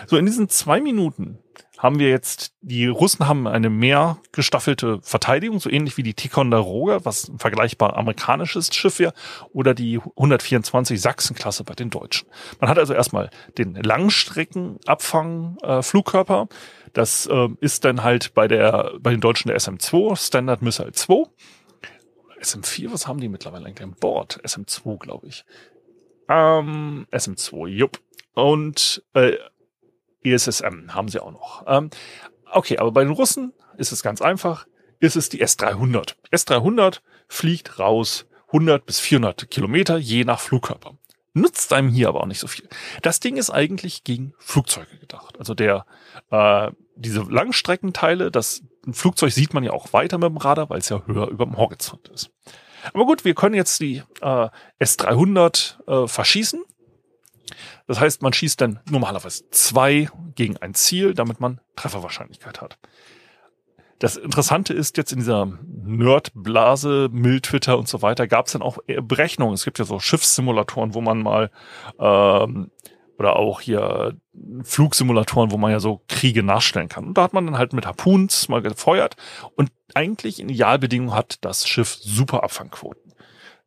So, 0.07 0.17
in 0.17 0.25
diesen 0.25 0.49
zwei 0.49 0.81
Minuten 0.81 1.39
haben 1.83 1.99
wir 1.99 2.09
jetzt, 2.09 2.53
die 2.61 2.87
Russen 2.87 3.27
haben 3.27 3.45
eine 3.45 3.69
mehr 3.69 4.17
gestaffelte 4.31 5.01
Verteidigung, 5.01 5.59
so 5.59 5.69
ähnlich 5.69 5.97
wie 5.97 6.03
die 6.03 6.13
Ticonderoga, 6.13 7.03
was 7.03 7.27
ein 7.27 7.39
vergleichbar 7.39 7.97
amerikanisches 7.97 8.73
Schiff 8.73 8.99
wäre, 8.99 9.11
oder 9.51 9.73
die 9.73 9.99
124 10.15 11.01
Sachsen-Klasse 11.01 11.65
bei 11.65 11.73
den 11.73 11.89
Deutschen. 11.89 12.29
Man 12.61 12.69
hat 12.69 12.79
also 12.79 12.93
erstmal 12.93 13.29
den 13.57 13.75
Langstreckenabfang-Flugkörper. 13.75 16.47
Äh, 16.49 16.55
das 16.93 17.25
äh, 17.25 17.49
ist 17.59 17.83
dann 17.83 18.03
halt 18.03 18.33
bei 18.33 18.47
der, 18.47 18.93
bei 19.01 19.11
den 19.11 19.19
Deutschen 19.19 19.49
der 19.49 19.57
SM2, 19.57 20.15
Standard 20.15 20.61
Missile 20.61 20.93
2. 20.93 21.25
SM4, 22.39 22.93
was 22.93 23.07
haben 23.07 23.19
die 23.19 23.27
mittlerweile 23.27 23.65
eigentlich 23.65 23.83
an 23.83 23.93
Bord? 23.99 24.39
SM2, 24.43 24.99
glaube 24.99 25.27
ich. 25.27 25.43
Ähm, 26.29 27.07
SM2, 27.11 27.67
jupp. 27.67 27.99
Und 28.35 29.03
äh, 29.13 29.33
ESSM 30.23 30.93
haben 30.93 31.07
sie 31.07 31.21
auch 31.21 31.31
noch. 31.31 31.63
Ähm, 31.67 31.89
okay, 32.51 32.77
aber 32.77 32.91
bei 32.91 33.03
den 33.03 33.13
Russen 33.13 33.53
ist 33.77 33.91
es 33.91 34.03
ganz 34.03 34.21
einfach. 34.21 34.67
Ist 34.99 35.15
es 35.15 35.29
die 35.29 35.43
S300. 35.43 36.15
S300 36.31 37.01
fliegt 37.27 37.79
raus 37.79 38.25
100 38.47 38.85
bis 38.85 38.99
400 38.99 39.49
Kilometer 39.49 39.97
je 39.97 40.23
nach 40.23 40.39
Flugkörper. 40.39 40.97
Nutzt 41.33 41.73
einem 41.73 41.89
hier 41.89 42.09
aber 42.09 42.21
auch 42.21 42.27
nicht 42.27 42.39
so 42.39 42.47
viel. 42.47 42.69
Das 43.01 43.19
Ding 43.19 43.37
ist 43.37 43.49
eigentlich 43.49 44.03
gegen 44.03 44.33
Flugzeuge 44.37 44.97
gedacht. 44.99 45.39
Also 45.39 45.55
der 45.55 45.85
äh, 46.29 46.71
diese 46.95 47.21
Langstreckenteile, 47.21 48.29
das 48.29 48.61
Flugzeug 48.91 49.31
sieht 49.31 49.53
man 49.53 49.63
ja 49.63 49.71
auch 49.71 49.93
weiter 49.93 50.17
mit 50.19 50.29
dem 50.29 50.37
Radar, 50.37 50.69
weil 50.69 50.79
es 50.79 50.89
ja 50.89 51.01
höher 51.05 51.27
über 51.29 51.45
dem 51.45 51.57
Horizont 51.57 52.07
ist. 52.09 52.29
Aber 52.93 53.05
gut, 53.05 53.25
wir 53.25 53.33
können 53.33 53.55
jetzt 53.55 53.79
die 53.79 54.03
äh, 54.21 54.49
S300 54.79 56.03
äh, 56.03 56.07
verschießen 56.07 56.63
das 57.87 57.99
heißt, 57.99 58.21
man 58.21 58.33
schießt 58.33 58.59
dann 58.61 58.79
normalerweise 58.89 59.49
zwei 59.51 60.09
gegen 60.35 60.57
ein 60.57 60.73
Ziel, 60.73 61.13
damit 61.13 61.39
man 61.39 61.59
Trefferwahrscheinlichkeit 61.75 62.61
hat. 62.61 62.77
Das 63.99 64.17
Interessante 64.17 64.73
ist 64.73 64.97
jetzt 64.97 65.13
in 65.13 65.19
dieser 65.19 65.45
Nerdblase, 65.65 67.09
Mill-Twitter 67.11 67.77
und 67.77 67.87
so 67.87 68.01
weiter, 68.01 68.27
gab 68.27 68.47
es 68.47 68.53
dann 68.53 68.61
auch 68.61 68.77
Berechnungen. 68.85 69.53
Es 69.53 69.63
gibt 69.63 69.79
ja 69.79 69.85
so 69.85 69.99
Schiffssimulatoren, 69.99 70.93
wo 70.93 71.01
man 71.01 71.21
mal 71.21 71.51
ähm, 71.99 72.69
oder 73.17 73.37
auch 73.37 73.61
hier 73.61 74.17
Flugsimulatoren, 74.63 75.51
wo 75.51 75.57
man 75.57 75.71
ja 75.71 75.79
so 75.79 76.01
Kriege 76.07 76.43
nachstellen 76.43 76.89
kann. 76.89 77.05
Und 77.05 77.17
da 77.17 77.23
hat 77.23 77.33
man 77.33 77.45
dann 77.45 77.57
halt 77.57 77.73
mit 77.73 77.85
Harpuns 77.85 78.49
mal 78.49 78.61
gefeuert 78.61 79.15
und 79.55 79.71
eigentlich 79.93 80.39
in 80.39 80.49
Idealbedingungen 80.49 81.15
hat 81.15 81.37
das 81.41 81.67
Schiff 81.67 81.95
super 82.01 82.43
Abfangquoten 82.43 83.02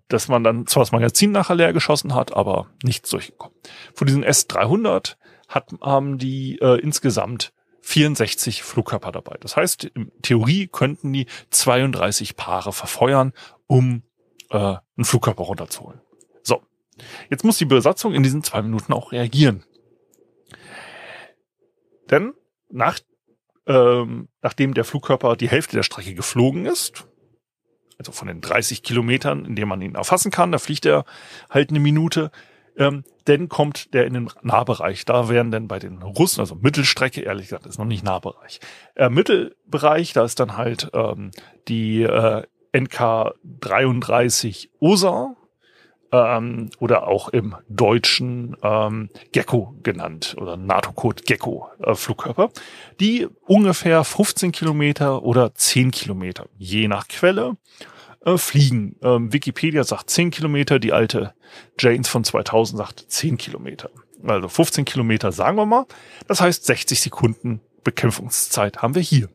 dass 0.08 0.28
man 0.28 0.44
dann 0.44 0.66
zwar 0.66 0.82
das 0.82 0.92
Magazin 0.92 1.32
nachher 1.32 1.56
leer 1.56 1.72
geschossen 1.72 2.14
hat, 2.14 2.34
aber 2.34 2.68
nichts 2.82 3.10
durchgekommen. 3.10 3.56
Von 3.94 4.06
diesen 4.06 4.24
S300 4.24 5.16
hat, 5.48 5.70
haben 5.80 6.18
die 6.18 6.58
äh, 6.60 6.80
insgesamt 6.80 7.52
64 7.82 8.62
Flugkörper 8.62 9.12
dabei. 9.12 9.36
Das 9.40 9.56
heißt, 9.56 9.84
in 9.84 10.10
Theorie 10.22 10.66
könnten 10.66 11.12
die 11.12 11.26
32 11.50 12.36
Paare 12.36 12.72
verfeuern, 12.72 13.32
um 13.66 14.02
äh, 14.50 14.56
einen 14.56 15.04
Flugkörper 15.04 15.44
runterzuholen. 15.44 16.00
So, 16.42 16.62
jetzt 17.30 17.44
muss 17.44 17.58
die 17.58 17.64
Besatzung 17.64 18.12
in 18.12 18.24
diesen 18.24 18.42
zwei 18.42 18.62
Minuten 18.62 18.92
auch 18.92 19.12
reagieren. 19.12 19.64
Denn 22.10 22.34
nach, 22.70 22.98
ähm, 23.66 24.28
nachdem 24.42 24.74
der 24.74 24.84
Flugkörper 24.84 25.36
die 25.36 25.48
Hälfte 25.48 25.76
der 25.76 25.82
Strecke 25.82 26.14
geflogen 26.14 26.66
ist, 26.66 27.06
also 27.98 28.12
von 28.12 28.28
den 28.28 28.40
30 28.40 28.82
Kilometern, 28.82 29.44
in 29.44 29.56
denen 29.56 29.68
man 29.68 29.82
ihn 29.82 29.94
erfassen 29.94 30.30
kann, 30.30 30.52
da 30.52 30.58
fliegt 30.58 30.86
er 30.86 31.04
halt 31.50 31.70
eine 31.70 31.80
Minute, 31.80 32.30
ähm, 32.76 33.04
dann 33.24 33.48
kommt 33.48 33.94
der 33.94 34.06
in 34.06 34.14
den 34.14 34.30
Nahbereich. 34.42 35.04
Da 35.04 35.28
wären 35.28 35.50
dann 35.50 35.68
bei 35.68 35.78
den 35.78 36.02
Russen, 36.02 36.40
also 36.40 36.54
Mittelstrecke, 36.54 37.22
ehrlich 37.22 37.46
gesagt, 37.46 37.66
ist 37.66 37.78
noch 37.78 37.86
nicht 37.86 38.04
Nahbereich. 38.04 38.60
Äh, 38.94 39.08
Mittelbereich, 39.08 40.12
da 40.12 40.24
ist 40.24 40.40
dann 40.40 40.56
halt 40.56 40.90
ähm, 40.92 41.30
die 41.68 42.02
äh, 42.02 42.42
NK 42.76 43.34
33 43.60 44.70
OSA 44.80 45.34
ähm, 46.12 46.70
oder 46.78 47.06
auch 47.06 47.28
im 47.28 47.56
Deutschen 47.68 48.56
ähm, 48.62 49.10
Gecko 49.32 49.74
genannt 49.82 50.36
oder 50.38 50.56
NATO-Code 50.56 51.22
Gecko 51.24 51.68
äh, 51.82 51.94
Flugkörper, 51.94 52.50
die 53.00 53.26
ungefähr 53.46 54.04
15 54.04 54.52
Kilometer 54.52 55.22
oder 55.22 55.54
10 55.54 55.90
Kilometer, 55.90 56.46
je 56.58 56.88
nach 56.88 57.08
Quelle, 57.08 57.56
äh, 58.24 58.38
fliegen. 58.38 58.96
Ähm, 59.02 59.32
Wikipedia 59.32 59.84
sagt 59.84 60.10
10 60.10 60.30
Kilometer, 60.30 60.78
die 60.78 60.92
alte 60.92 61.34
Janes 61.78 62.08
von 62.08 62.24
2000 62.24 62.78
sagt 62.78 63.04
10 63.08 63.36
Kilometer. 63.36 63.90
Also 64.26 64.48
15 64.48 64.84
Kilometer 64.84 65.32
sagen 65.32 65.56
wir 65.56 65.66
mal. 65.66 65.86
Das 66.26 66.40
heißt 66.40 66.64
60 66.64 67.00
Sekunden 67.00 67.60
Bekämpfungszeit 67.84 68.82
haben 68.82 68.94
wir 68.94 69.02
hier. 69.02 69.28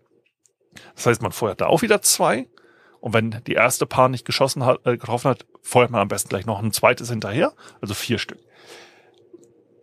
Das 0.96 1.06
heißt, 1.06 1.22
man 1.22 1.32
feuert 1.32 1.62
da 1.62 1.68
auch 1.68 1.82
wieder 1.82 2.01
zwei. 2.01 2.48
Und 3.01 3.13
wenn 3.13 3.36
die 3.48 3.53
erste 3.53 3.86
Paar 3.86 4.08
nicht 4.08 4.25
geschossen 4.25 4.65
hat, 4.65 4.79
äh, 4.86 4.91
getroffen 4.91 5.29
hat, 5.29 5.46
feuert 5.62 5.91
man 5.91 6.01
am 6.01 6.08
besten 6.08 6.29
gleich 6.29 6.46
noch 6.46 6.62
ein 6.62 6.72
zweites 6.72 7.10
hinterher. 7.10 7.51
Also 7.81 7.93
vier 7.93 8.20
Stück. 8.20 8.39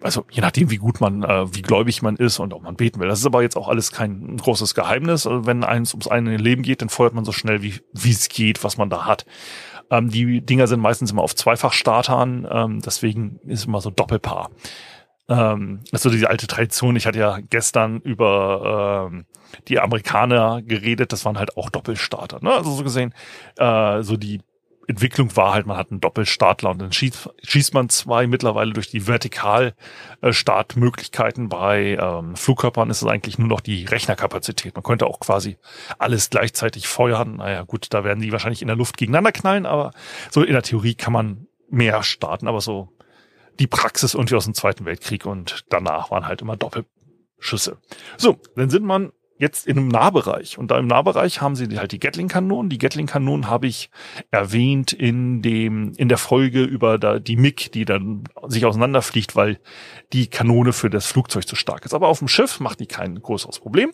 Also 0.01 0.25
je 0.31 0.41
nachdem, 0.41 0.71
wie 0.71 0.77
gut 0.77 1.01
man, 1.01 1.25
äh, 1.25 1.55
wie 1.55 1.63
gläubig 1.63 2.03
man 2.03 2.15
ist 2.17 2.39
und 2.39 2.55
ob 2.55 2.63
man 2.63 2.77
beten 2.77 3.01
will. 3.01 3.09
Das 3.09 3.19
ist 3.19 3.27
aber 3.27 3.43
jetzt 3.43 3.57
auch 3.57 3.69
alles 3.69 3.91
kein 3.91 4.37
großes 4.37 4.77
Geheimnis. 4.77 5.27
Also 5.27 5.45
wenn 5.45 5.65
eins 5.65 5.93
ums 5.93 6.07
eine 6.07 6.37
Leben 6.37 6.63
geht, 6.63 6.81
dann 6.81 6.89
feuert 6.89 7.15
man 7.15 7.25
so 7.25 7.33
schnell, 7.33 7.63
wie 7.63 7.81
wie 7.93 8.13
es 8.13 8.29
geht, 8.29 8.63
was 8.63 8.79
man 8.79 8.91
da 8.91 9.05
hat. 9.07 9.27
Ähm, 9.91 10.11
die 10.11 10.41
Dinger 10.41 10.69
sind 10.69 10.81
meistens 10.81 11.11
immer 11.11 11.23
auf 11.23 11.35
Zweifachstartern, 11.35 12.47
ähm, 12.51 12.81
deswegen 12.81 13.41
ist 13.47 13.67
immer 13.67 13.81
so 13.81 13.91
Doppelpaar. 13.91 14.51
Ähm, 15.29 15.81
also 15.93 16.11
diese 16.11 16.31
alte 16.31 16.47
Tradition. 16.47 16.97
Ich 16.97 17.07
hatte 17.07 17.19
ja 17.19 17.39
gestern 17.41 18.01
über 18.01 19.11
ähm, 19.11 19.27
die 19.69 19.79
Amerikaner 19.79 20.63
geredet, 20.63 21.13
das 21.13 21.25
waren 21.25 21.39
halt 21.39 21.57
auch 21.57 21.71
Doppelstarter. 21.71 22.41
Ne? 22.43 22.53
Also 22.53 22.73
so 22.73 22.83
gesehen, 22.83 23.15
äh, 23.57 24.03
so 24.03 24.17
die 24.17 24.41
Entwicklung 24.89 25.37
war 25.37 25.53
halt, 25.53 25.67
man 25.67 25.77
hat 25.77 25.91
einen 25.91 26.01
Doppelstartler 26.01 26.71
und 26.71 26.81
dann 26.81 26.93
schießt, 26.93 27.29
schießt 27.43 27.75
man 27.75 27.91
zwei 27.91 28.27
mittlerweile 28.27 28.73
durch 28.73 28.89
die 28.89 29.07
Vertikalstartmöglichkeiten. 29.07 31.51
Bei 31.51 31.99
ähm, 32.01 32.37
Flugkörpern 32.37 32.89
ist 32.89 33.03
es 33.03 33.09
eigentlich 33.09 33.39
nur 33.39 33.49
noch 33.49 33.61
die 33.61 33.85
Rechnerkapazität. 33.85 34.75
Man 34.75 34.83
könnte 34.83 35.07
auch 35.07 35.21
quasi 35.21 35.59
alles 35.99 36.31
gleichzeitig 36.31 36.89
feuern. 36.89 37.37
Naja, 37.37 37.65
gut, 37.65 37.89
da 37.91 38.03
werden 38.03 38.21
die 38.21 38.33
wahrscheinlich 38.33 38.63
in 38.63 38.69
der 38.69 38.79
Luft 38.79 38.97
gegeneinander 38.97 39.33
knallen, 39.33 39.67
aber 39.67 39.91
so 40.31 40.43
in 40.43 40.55
der 40.55 40.63
Theorie 40.63 40.95
kann 40.95 41.13
man 41.13 41.49
mehr 41.69 42.03
starten, 42.03 42.49
aber 42.49 42.63
so 42.63 42.89
die 43.59 43.67
Praxis 43.67 44.15
irgendwie 44.15 44.37
aus 44.37 44.45
dem 44.45 44.55
Zweiten 44.55 44.85
Weltkrieg 44.85 45.27
und 45.27 45.65
danach 45.69 46.11
waren 46.11 46.27
halt 46.27 46.43
immer 46.43 46.57
Doppelschüsse. 46.57 47.79
So, 48.17 48.39
dann 48.57 48.71
sind 48.71 48.85
man 48.85 49.13
jetzt 49.39 49.67
in 49.67 49.79
einem 49.79 49.89
Nahbereich. 49.89 50.59
Und 50.59 50.71
da 50.71 50.79
im 50.79 50.87
Nahbereich 50.87 51.41
haben 51.41 51.57
sie 51.57 51.79
halt 51.79 51.93
die 51.93 52.01
Gatling-Kanonen. 52.01 52.71
Die 52.71 52.79
Gatling-Kanonen 52.79 53.49
habe 53.49 53.67
ich 53.67 53.91
erwähnt 54.31 54.93
in 54.93 55.43
dem, 55.43 55.93
in 55.97 56.09
der 56.09 56.19
Folge 56.19 56.65
über 56.65 56.99
da, 56.99 57.19
die 57.19 57.37
MiG, 57.37 57.71
die 57.73 57.85
dann 57.85 58.25
sich 58.49 58.67
auseinanderfliegt, 58.67 59.37
weil 59.37 59.61
die 60.13 60.27
Kanone 60.27 60.73
für 60.73 60.91
das 60.91 61.07
Flugzeug 61.07 61.47
zu 61.47 61.57
stark 61.57 61.85
ist. 61.85 61.95
Aber 61.95 62.09
auf 62.09 62.19
dem 62.19 62.29
Schiff 62.29 62.61
macht 62.61 62.81
die 62.81 62.87
kein 62.87 63.21
größeres 63.21 63.61
Problem. 63.61 63.93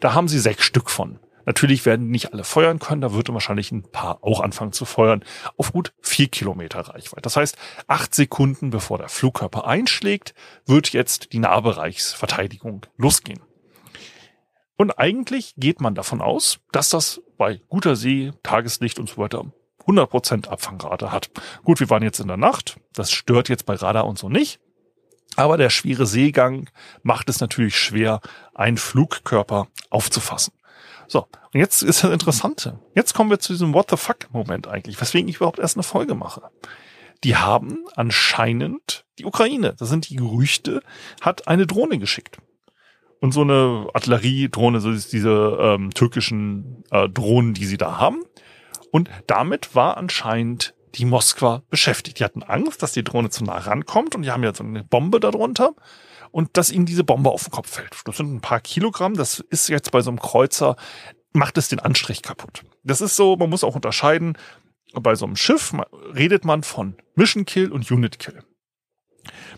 Da 0.00 0.14
haben 0.14 0.28
sie 0.28 0.38
sechs 0.38 0.64
Stück 0.64 0.90
von. 0.90 1.18
Natürlich 1.46 1.86
werden 1.86 2.10
nicht 2.10 2.32
alle 2.32 2.44
feuern 2.44 2.80
können, 2.80 3.00
da 3.00 3.12
würde 3.12 3.32
wahrscheinlich 3.32 3.70
ein 3.70 3.84
paar 3.84 4.18
auch 4.22 4.40
anfangen 4.40 4.72
zu 4.72 4.84
feuern, 4.84 5.24
auf 5.56 5.72
gut 5.72 5.94
vier 6.02 6.26
Kilometer 6.26 6.80
Reichweite. 6.80 7.22
Das 7.22 7.36
heißt, 7.36 7.56
acht 7.86 8.14
Sekunden 8.14 8.70
bevor 8.70 8.98
der 8.98 9.08
Flugkörper 9.08 9.66
einschlägt, 9.66 10.34
wird 10.66 10.92
jetzt 10.92 11.32
die 11.32 11.38
Nahbereichsverteidigung 11.38 12.84
losgehen. 12.96 13.40
Und 14.76 14.98
eigentlich 14.98 15.54
geht 15.56 15.80
man 15.80 15.94
davon 15.94 16.20
aus, 16.20 16.58
dass 16.72 16.90
das 16.90 17.22
bei 17.38 17.60
guter 17.68 17.96
See, 17.96 18.32
Tageslicht 18.42 18.98
und 18.98 19.08
so 19.08 19.18
weiter 19.18 19.44
100% 19.86 20.48
Abfangrate 20.48 21.12
hat. 21.12 21.30
Gut, 21.64 21.78
wir 21.78 21.88
waren 21.90 22.02
jetzt 22.02 22.18
in 22.18 22.28
der 22.28 22.36
Nacht, 22.36 22.76
das 22.92 23.12
stört 23.12 23.48
jetzt 23.48 23.66
bei 23.66 23.74
Radar 23.74 24.06
und 24.06 24.18
so 24.18 24.28
nicht. 24.28 24.60
Aber 25.36 25.56
der 25.56 25.70
schwere 25.70 26.06
Seegang 26.06 26.70
macht 27.02 27.28
es 27.28 27.40
natürlich 27.40 27.78
schwer, 27.78 28.20
einen 28.54 28.78
Flugkörper 28.78 29.68
aufzufassen. 29.90 30.54
So, 31.08 31.28
und 31.52 31.60
jetzt 31.60 31.82
ist 31.82 32.04
das 32.04 32.10
Interessante. 32.10 32.80
Jetzt 32.94 33.14
kommen 33.14 33.30
wir 33.30 33.38
zu 33.38 33.52
diesem 33.52 33.74
What 33.74 33.90
the 33.90 33.96
fuck 33.96 34.28
Moment 34.32 34.66
eigentlich, 34.66 35.00
weswegen 35.00 35.28
ich 35.28 35.36
überhaupt 35.36 35.58
erst 35.58 35.76
eine 35.76 35.82
Folge 35.82 36.14
mache. 36.14 36.42
Die 37.24 37.36
haben 37.36 37.78
anscheinend 37.94 39.04
die 39.18 39.24
Ukraine, 39.24 39.74
das 39.78 39.88
sind 39.88 40.08
die 40.08 40.16
Gerüchte, 40.16 40.82
hat 41.20 41.48
eine 41.48 41.66
Drohne 41.66 41.98
geschickt 41.98 42.38
und 43.20 43.32
so 43.32 43.42
eine 43.42 43.88
Artilleriedrohne, 43.94 44.80
so 44.80 44.92
diese 44.92 45.58
ähm, 45.60 45.90
türkischen 45.92 46.84
äh, 46.90 47.08
Drohnen, 47.08 47.54
die 47.54 47.66
sie 47.66 47.78
da 47.78 47.98
haben. 47.98 48.22
Und 48.90 49.10
damit 49.26 49.74
war 49.74 49.96
anscheinend 49.96 50.74
die 50.94 51.04
Moskwa 51.04 51.62
beschäftigt. 51.70 52.18
Die 52.20 52.24
hatten 52.24 52.42
Angst, 52.42 52.82
dass 52.82 52.92
die 52.92 53.04
Drohne 53.04 53.30
zu 53.30 53.44
nah 53.44 53.58
rankommt 53.58 54.14
und 54.14 54.22
die 54.22 54.30
haben 54.30 54.42
ja 54.42 54.54
so 54.54 54.64
eine 54.64 54.84
Bombe 54.84 55.20
darunter 55.20 55.74
und 56.36 56.58
dass 56.58 56.70
ihnen 56.70 56.84
diese 56.84 57.02
Bombe 57.02 57.30
auf 57.30 57.44
den 57.44 57.50
Kopf 57.50 57.70
fällt. 57.70 57.96
Das 58.04 58.18
sind 58.18 58.30
ein 58.30 58.42
paar 58.42 58.60
Kilogramm. 58.60 59.14
Das 59.14 59.40
ist 59.40 59.70
jetzt 59.70 59.90
bei 59.90 60.02
so 60.02 60.10
einem 60.10 60.20
Kreuzer, 60.20 60.76
macht 61.32 61.56
es 61.56 61.68
den 61.68 61.80
Anstrich 61.80 62.20
kaputt. 62.20 62.62
Das 62.84 63.00
ist 63.00 63.16
so, 63.16 63.36
man 63.36 63.48
muss 63.48 63.64
auch 63.64 63.74
unterscheiden. 63.74 64.36
Bei 64.92 65.14
so 65.14 65.24
einem 65.24 65.36
Schiff 65.36 65.72
redet 66.14 66.44
man 66.44 66.62
von 66.62 66.98
Mission 67.14 67.46
Kill 67.46 67.72
und 67.72 67.90
Unit 67.90 68.18
Kill. 68.18 68.42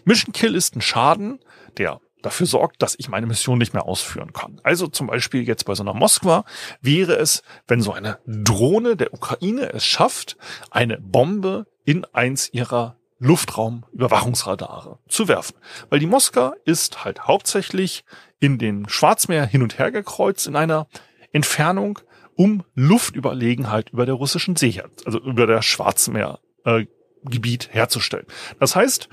Mission 0.05 0.33
Kill 0.33 0.55
ist 0.55 0.77
ein 0.77 0.81
Schaden, 0.81 1.41
der 1.79 2.01
dafür 2.23 2.47
sorgt, 2.47 2.81
dass 2.81 2.95
ich 2.97 3.09
meine 3.09 3.27
Mission 3.27 3.59
nicht 3.59 3.75
mehr 3.75 3.87
ausführen 3.87 4.33
kann. 4.33 4.61
Also 4.63 4.87
zum 4.87 5.09
Beispiel 5.09 5.43
jetzt 5.43 5.65
bei 5.65 5.75
so 5.75 5.83
einer 5.83 5.95
Moskwa 5.95 6.45
wäre 6.81 7.17
es, 7.17 7.43
wenn 7.67 7.83
so 7.83 7.93
eine 7.93 8.21
Drohne 8.25 8.95
der 8.95 9.13
Ukraine 9.13 9.73
es 9.73 9.85
schafft, 9.85 10.37
eine 10.71 11.01
Bombe 11.01 11.67
in 11.85 12.05
eins 12.05 12.49
ihrer 12.55 12.99
Luftraumüberwachungsradare 13.19 14.99
zu 15.09 15.29
werfen. 15.29 15.57
Weil 15.91 15.99
die 15.99 16.07
Moskwa 16.07 16.55
ist 16.65 17.05
halt 17.05 17.27
hauptsächlich 17.27 18.05
in 18.41 18.59
den 18.59 18.89
Schwarzmeer 18.89 19.47
hin 19.47 19.63
und 19.63 19.79
her 19.79 19.91
gekreuzt 19.91 20.47
in 20.47 20.57
einer 20.57 20.87
Entfernung, 21.33 21.99
um 22.37 22.65
Luftüberlegenheit 22.75 23.91
über 23.91 24.07
der 24.07 24.15
russischen 24.15 24.57
See, 24.57 24.81
also 25.05 25.21
über 25.21 25.47
der 25.47 25.63
Schwarzmeergebiet 25.63 27.69
äh, 27.71 27.75
herzustellen. 27.75 28.27
Das 28.61 28.77
heißt, 28.77 29.09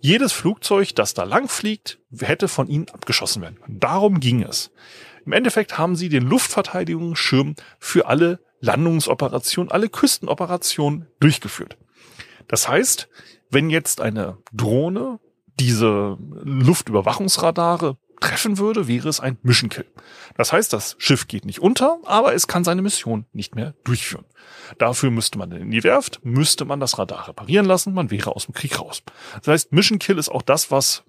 jedes 0.00 0.32
Flugzeug, 0.32 0.94
das 0.94 1.12
da 1.12 1.24
lang 1.24 1.48
fliegt, 1.48 1.98
hätte 2.18 2.48
von 2.48 2.68
ihnen 2.68 2.88
abgeschossen 2.88 3.42
werden. 3.42 3.58
Darum 3.68 4.18
ging 4.18 4.42
es. 4.42 4.70
Im 5.26 5.32
Endeffekt 5.32 5.76
haben 5.76 5.94
sie 5.94 6.08
den 6.08 6.24
Luftverteidigungsschirm 6.24 7.54
für 7.78 8.06
alle 8.06 8.40
Landungsoperationen, 8.60 9.70
alle 9.70 9.90
Küstenoperationen 9.90 11.06
durchgeführt. 11.20 11.76
Das 12.48 12.68
heißt, 12.68 13.08
wenn 13.50 13.70
jetzt 13.70 14.00
eine 14.00 14.38
Drohne 14.52 15.20
diese 15.58 16.16
Luftüberwachungsradare 16.42 17.98
treffen 18.20 18.58
würde, 18.58 18.86
wäre 18.86 19.08
es 19.08 19.20
ein 19.20 19.38
Mission 19.42 19.70
Kill. 19.70 19.86
Das 20.36 20.52
heißt, 20.52 20.72
das 20.72 20.94
Schiff 20.98 21.26
geht 21.26 21.44
nicht 21.46 21.60
unter, 21.60 21.98
aber 22.04 22.34
es 22.34 22.46
kann 22.46 22.64
seine 22.64 22.82
Mission 22.82 23.26
nicht 23.32 23.54
mehr 23.54 23.74
durchführen. 23.84 24.26
Dafür 24.78 25.10
müsste 25.10 25.38
man 25.38 25.50
in 25.52 25.70
die 25.70 25.82
Werft, 25.82 26.20
müsste 26.22 26.64
man 26.64 26.80
das 26.80 26.98
Radar 26.98 27.28
reparieren 27.28 27.66
lassen, 27.66 27.94
man 27.94 28.10
wäre 28.10 28.34
aus 28.36 28.44
dem 28.46 28.54
Krieg 28.54 28.78
raus. 28.78 29.02
Das 29.42 29.48
heißt, 29.48 29.72
Mission 29.72 29.98
Kill 29.98 30.18
ist 30.18 30.28
auch 30.28 30.42
das, 30.42 30.70
was 30.70 31.04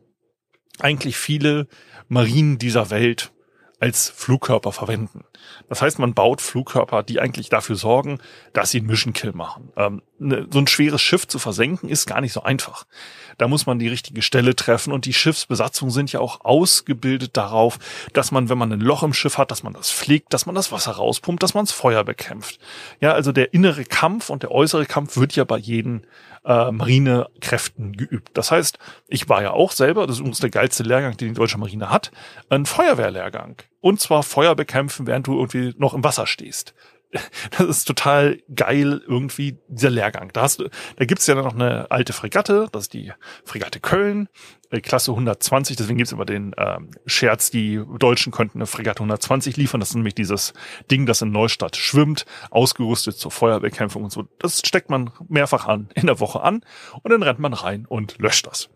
eigentlich 0.80 1.18
viele 1.18 1.68
Marinen 2.08 2.58
dieser 2.58 2.90
Welt 2.90 3.32
als 3.82 4.10
Flugkörper 4.10 4.72
verwenden. 4.72 5.24
Das 5.68 5.82
heißt, 5.82 5.98
man 5.98 6.14
baut 6.14 6.40
Flugkörper, 6.40 7.02
die 7.02 7.20
eigentlich 7.20 7.50
dafür 7.50 7.76
sorgen, 7.76 8.20
dass 8.54 8.70
sie 8.70 8.78
einen 8.78 8.88
Mission 8.88 9.14
Kill 9.14 9.34
machen. 9.34 9.72
Ähm, 9.76 10.04
ne, 10.20 10.48
so 10.52 10.60
ein 10.60 10.68
schweres 10.68 11.02
Schiff 11.02 11.28
zu 11.28 11.40
versenken 11.40 11.90
ist 11.90 12.06
gar 12.06 12.22
nicht 12.22 12.32
so 12.32 12.44
einfach. 12.44 12.86
Da 13.40 13.48
muss 13.48 13.66
man 13.66 13.80
die 13.80 13.88
richtige 13.88 14.22
Stelle 14.22 14.56
treffen 14.56 14.94
und 14.94 15.06
die 15.06 15.14
Schiffsbesatzungen 15.14 15.92
sind 15.92 16.12
ja 16.12 16.20
auch 16.20 16.46
ausgebildet 16.46 17.36
darauf, 17.38 17.80
dass 18.14 18.32
man, 18.32 18.50
wenn 18.50 18.58
man 18.60 18.72
ein 18.72 18.82
Loch 18.82 19.02
im 19.02 19.14
Schiff 19.14 19.40
hat, 19.40 19.50
dass 19.50 19.64
man 19.64 19.74
das 19.74 19.90
pflegt, 19.92 20.32
dass 20.32 20.46
man 20.46 20.54
das 20.54 20.72
Wasser 20.72 20.92
rauspumpt, 20.92 21.42
dass 21.42 21.56
man 21.56 21.66
das 21.66 21.74
Feuer 21.74 22.04
bekämpft. 22.04 22.60
Ja, 23.00 23.14
also 23.14 23.32
der 23.32 23.54
innere 23.56 23.84
Kampf 23.84 24.30
und 24.30 24.44
der 24.44 24.52
äußere 24.52 24.86
Kampf 24.86 25.18
wird 25.18 25.36
ja 25.36 25.44
bei 25.44 25.58
jedem 25.58 26.04
äh, 26.46 26.72
Marinekräften 26.72 27.94
geübt. 27.94 28.30
Das 28.34 28.52
heißt, 28.52 28.80
ich 29.08 29.30
war 29.30 29.42
ja 29.42 29.52
auch 29.52 29.72
selber, 29.72 30.08
das 30.08 30.16
ist 30.16 30.20
übrigens 30.20 30.40
der 30.40 30.50
geilste 30.50 30.84
Lehrgang, 30.84 31.18
den 31.18 31.30
die 31.30 31.34
deutsche 31.34 31.58
Marine 31.58 31.90
hat, 31.90 32.12
ein 32.50 32.66
Feuerwehrlehrgang. 32.66 33.58
Und 33.80 34.00
zwar 34.00 34.24
Feuer 34.24 34.56
bekämpfen, 34.56 35.08
während 35.08 35.28
du 35.28 35.38
irgendwie 35.38 35.74
noch 35.78 35.94
im 35.94 36.04
Wasser 36.04 36.28
stehst. 36.28 36.74
Das 37.52 37.68
ist 37.68 37.86
total 37.86 38.40
geil 38.56 39.02
irgendwie, 39.06 39.58
dieser 39.68 39.90
Lehrgang. 39.90 40.32
Da, 40.34 40.42
hast 40.42 40.60
du, 40.60 40.70
da 40.96 41.06
gibt's 41.06 41.28
ja 41.28 41.36
noch 41.36 41.54
eine 41.54 41.90
alte 41.92 42.14
Fregatte, 42.14 42.68
das 42.72 42.84
ist 42.84 42.94
die 42.94 43.12
Fregatte 43.44 43.80
Köln, 43.80 44.30
äh, 44.70 44.80
Klasse 44.82 45.12
120, 45.12 45.76
deswegen 45.76 45.98
gibt's 45.98 46.12
immer 46.12 46.26
den 46.26 46.54
ähm, 46.58 46.92
Scherz, 47.06 47.52
die 47.52 47.82
Deutschen 48.00 48.32
könnten 48.32 48.60
eine 48.60 48.68
Fregatte 48.68 49.00
120 49.00 49.58
liefern. 49.58 49.80
Das 49.80 49.90
ist 49.90 49.96
nämlich 49.96 50.16
dieses 50.16 50.54
Ding, 50.90 51.06
das 51.06 51.22
in 51.22 51.32
Neustadt 51.32 51.76
schwimmt, 51.76 52.26
ausgerüstet 52.50 53.18
zur 53.18 53.32
Feuerbekämpfung 53.32 54.04
und 54.04 54.12
so. 54.12 54.28
Das 54.40 54.62
steckt 54.66 54.90
man 54.90 55.12
mehrfach 55.28 55.68
an 55.68 55.90
in 55.96 56.08
der 56.08 56.20
Woche 56.20 56.42
an 56.42 56.64
und 57.04 57.12
dann 57.12 57.24
rennt 57.24 57.40
man 57.40 57.54
rein 57.54 57.86
und 57.86 58.18
löscht 58.20 58.48
das 58.48 58.70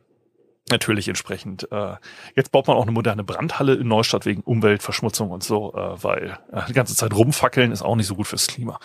natürlich 0.70 1.08
entsprechend. 1.08 1.72
Äh, 1.72 1.96
jetzt 2.36 2.52
baut 2.52 2.68
man 2.68 2.76
auch 2.76 2.84
eine 2.84 2.92
moderne 2.92 3.24
Brandhalle 3.24 3.76
in 3.76 3.88
Neustadt 3.88 4.26
wegen 4.26 4.42
Umweltverschmutzung 4.42 5.30
und 5.30 5.44
so, 5.44 5.74
äh, 5.76 6.04
weil 6.04 6.40
äh, 6.52 6.62
die 6.68 6.74
ganze 6.74 6.96
Zeit 6.96 7.14
rumfackeln 7.14 7.72
ist 7.72 7.84
auch 7.84 7.96
nicht 7.96 8.08
so 8.08 8.16
gut 8.16 8.28
fürs 8.28 8.48
Klima. 8.48 8.80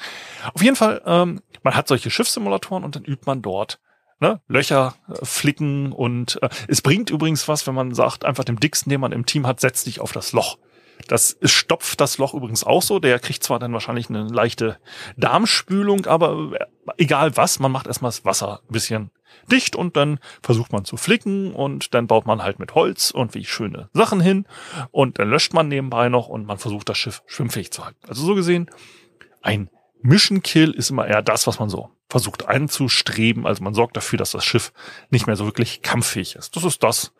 Auf 0.53 0.62
jeden 0.62 0.77
Fall, 0.77 1.01
ähm, 1.07 1.40
man 1.62 1.75
hat 1.75 1.88
solche 1.88 2.11
Schiffssimulatoren 2.11 2.85
und 2.85 2.97
dann 2.97 3.05
übt 3.05 3.23
man 3.27 3.43
dort 3.43 3.81
ne, 4.21 4.40
Löcher 4.47 4.95
äh, 5.09 5.25
flicken 5.25 5.93
und 5.93 6.38
äh, 6.43 6.49
es 6.69 6.83
bringt 6.83 7.11
übrigens 7.11 7.49
was, 7.49 7.66
wenn 7.66 7.75
man 7.75 7.95
sagt, 7.95 8.25
einfach 8.25 8.45
dem 8.45 8.61
dicksten, 8.61 8.90
den 8.90 9.01
man 9.01 9.12
im 9.12 9.27
Team 9.27 9.47
hat, 9.47 9.61
setz 9.61 9.85
dich 9.85 10.01
auf 10.01 10.12
das 10.12 10.33
Loch. 10.33 10.59
Das 11.09 11.38
stopft 11.43 11.99
das 12.03 12.19
Loch 12.19 12.35
übrigens 12.35 12.62
auch 12.62 12.83
so. 12.83 12.99
Der 12.99 13.19
kriegt 13.19 13.43
zwar 13.43 13.59
dann 13.59 13.73
wahrscheinlich 13.73 14.11
eine 14.11 14.25
leichte 14.25 14.79
Darmspülung, 15.16 16.05
aber 16.05 16.53
egal 16.99 17.38
was, 17.38 17.59
man 17.59 17.73
macht 17.73 17.87
erstmal 17.87 18.11
das 18.11 18.27
Wasser 18.27 18.61
ein 18.69 18.73
bisschen 18.73 19.11
dicht 19.51 19.77
und 19.77 19.97
dann 19.97 20.19
versucht 20.43 20.73
man 20.73 20.85
zu 20.85 20.97
flicken 20.97 21.53
und 21.53 21.95
dann 21.95 22.07
baut 22.07 22.27
man 22.27 22.43
halt 22.43 22.59
mit 22.59 22.75
Holz 22.75 23.11
und 23.11 23.35
wie 23.35 23.45
schöne 23.45 23.88
Sachen 23.93 24.21
hin 24.21 24.47
und 24.90 25.19
dann 25.19 25.31
löscht 25.31 25.53
man 25.55 25.69
nebenbei 25.69 26.09
noch 26.09 26.29
und 26.29 26.47
man 26.47 26.59
versucht 26.59 26.88
das 26.88 26.99
Schiff 26.99 27.23
schwimmfähig 27.27 27.71
zu 27.71 27.85
halten. 27.85 27.99
Also 28.09 28.25
so 28.25 28.35
gesehen, 28.35 28.71
ein 29.43 29.71
Mission 30.03 30.43
Kill 30.43 30.71
ist 30.71 30.90
immer 30.90 31.07
eher 31.07 31.23
das, 31.23 31.47
was 31.47 31.59
man 31.59 31.69
so 31.69 31.90
versucht 32.09 32.47
einzustreben. 32.47 33.47
Also 33.47 33.62
man 33.62 33.75
sorgt 33.75 33.97
dafür, 33.97 34.19
dass 34.19 34.33
das 34.33 34.45
Schiff 34.45 34.73
nicht 35.11 35.27
mehr 35.27 35.37
so 35.37 35.45
wirklich 35.45 35.83
kampffähig 35.83 36.37
ist. 36.37 36.57
Das 36.57 36.64
ist 36.64 36.83
das, 36.83 37.12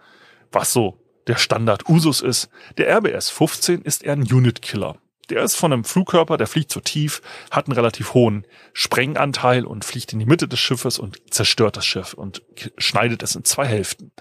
was 0.51 0.73
so 0.73 0.99
der 1.27 1.37
Standard 1.37 1.88
Usus 1.88 2.23
ist. 2.23 2.49
Der 2.79 2.88
RBS 2.96 3.31
15 3.31 3.83
ist 3.83 4.03
eher 4.03 4.14
ein 4.14 4.23
Unit 4.23 4.62
Killer. 4.62 4.96
Der 5.31 5.43
ist 5.43 5.55
von 5.55 5.73
einem 5.73 5.85
Flugkörper, 5.85 6.37
der 6.37 6.47
fliegt 6.47 6.71
zu 6.71 6.81
tief, 6.81 7.23
hat 7.51 7.66
einen 7.66 7.75
relativ 7.75 8.14
hohen 8.14 8.47
Sprenganteil 8.73 9.64
und 9.64 9.85
fliegt 9.85 10.12
in 10.12 10.19
die 10.19 10.27
Mitte 10.27 10.49
des 10.49 10.59
Schiffes 10.59 10.99
und 10.99 11.19
zerstört 11.33 11.77
das 11.77 11.87
Schiff 11.87 12.14
und 12.14 12.43
schneidet 12.79 13.23
es 13.23 13.37
in 13.37 13.45
zwei 13.45 13.66
Hälften. 13.66 14.12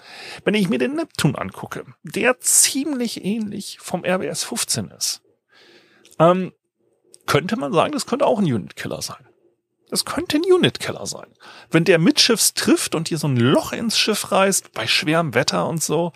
Wenn 0.44 0.54
ich 0.54 0.68
mir 0.68 0.78
den 0.78 0.94
Neptun 0.94 1.34
angucke, 1.34 1.84
der 2.02 2.40
ziemlich 2.40 3.24
ähnlich 3.24 3.78
vom 3.80 4.04
RBS 4.04 4.44
15 4.44 4.92
ist, 4.92 5.22
ähm, 6.20 6.52
könnte 7.26 7.56
man 7.56 7.72
sagen, 7.72 7.92
das 7.92 8.06
könnte 8.06 8.26
auch 8.26 8.38
ein 8.38 8.44
Unit-Killer 8.44 9.02
sein. 9.02 9.26
Das 9.88 10.04
könnte 10.04 10.36
ein 10.36 10.44
Unit-Killer 10.44 11.06
sein. 11.06 11.26
Wenn 11.70 11.84
der 11.84 11.98
mitschiffs 11.98 12.54
trifft 12.54 12.94
und 12.94 13.08
hier 13.08 13.18
so 13.18 13.26
ein 13.26 13.36
Loch 13.36 13.72
ins 13.72 13.98
Schiff 13.98 14.30
reißt, 14.30 14.72
bei 14.72 14.86
schwerem 14.86 15.34
Wetter 15.34 15.68
und 15.68 15.82
so, 15.82 16.12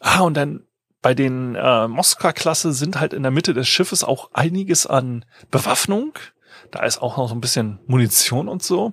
ah, 0.00 0.20
und 0.20 0.34
dann 0.36 0.67
bei 1.00 1.14
den 1.14 1.54
äh, 1.54 1.86
Moskwa-Klasse 1.86 2.72
sind 2.72 2.98
halt 2.98 3.12
in 3.12 3.22
der 3.22 3.30
Mitte 3.30 3.54
des 3.54 3.68
Schiffes 3.68 4.02
auch 4.02 4.30
einiges 4.32 4.86
an 4.86 5.24
Bewaffnung. 5.50 6.14
Da 6.70 6.84
ist 6.84 7.00
auch 7.00 7.16
noch 7.16 7.28
so 7.28 7.34
ein 7.34 7.40
bisschen 7.40 7.78
Munition 7.86 8.48
und 8.48 8.62
so. 8.62 8.92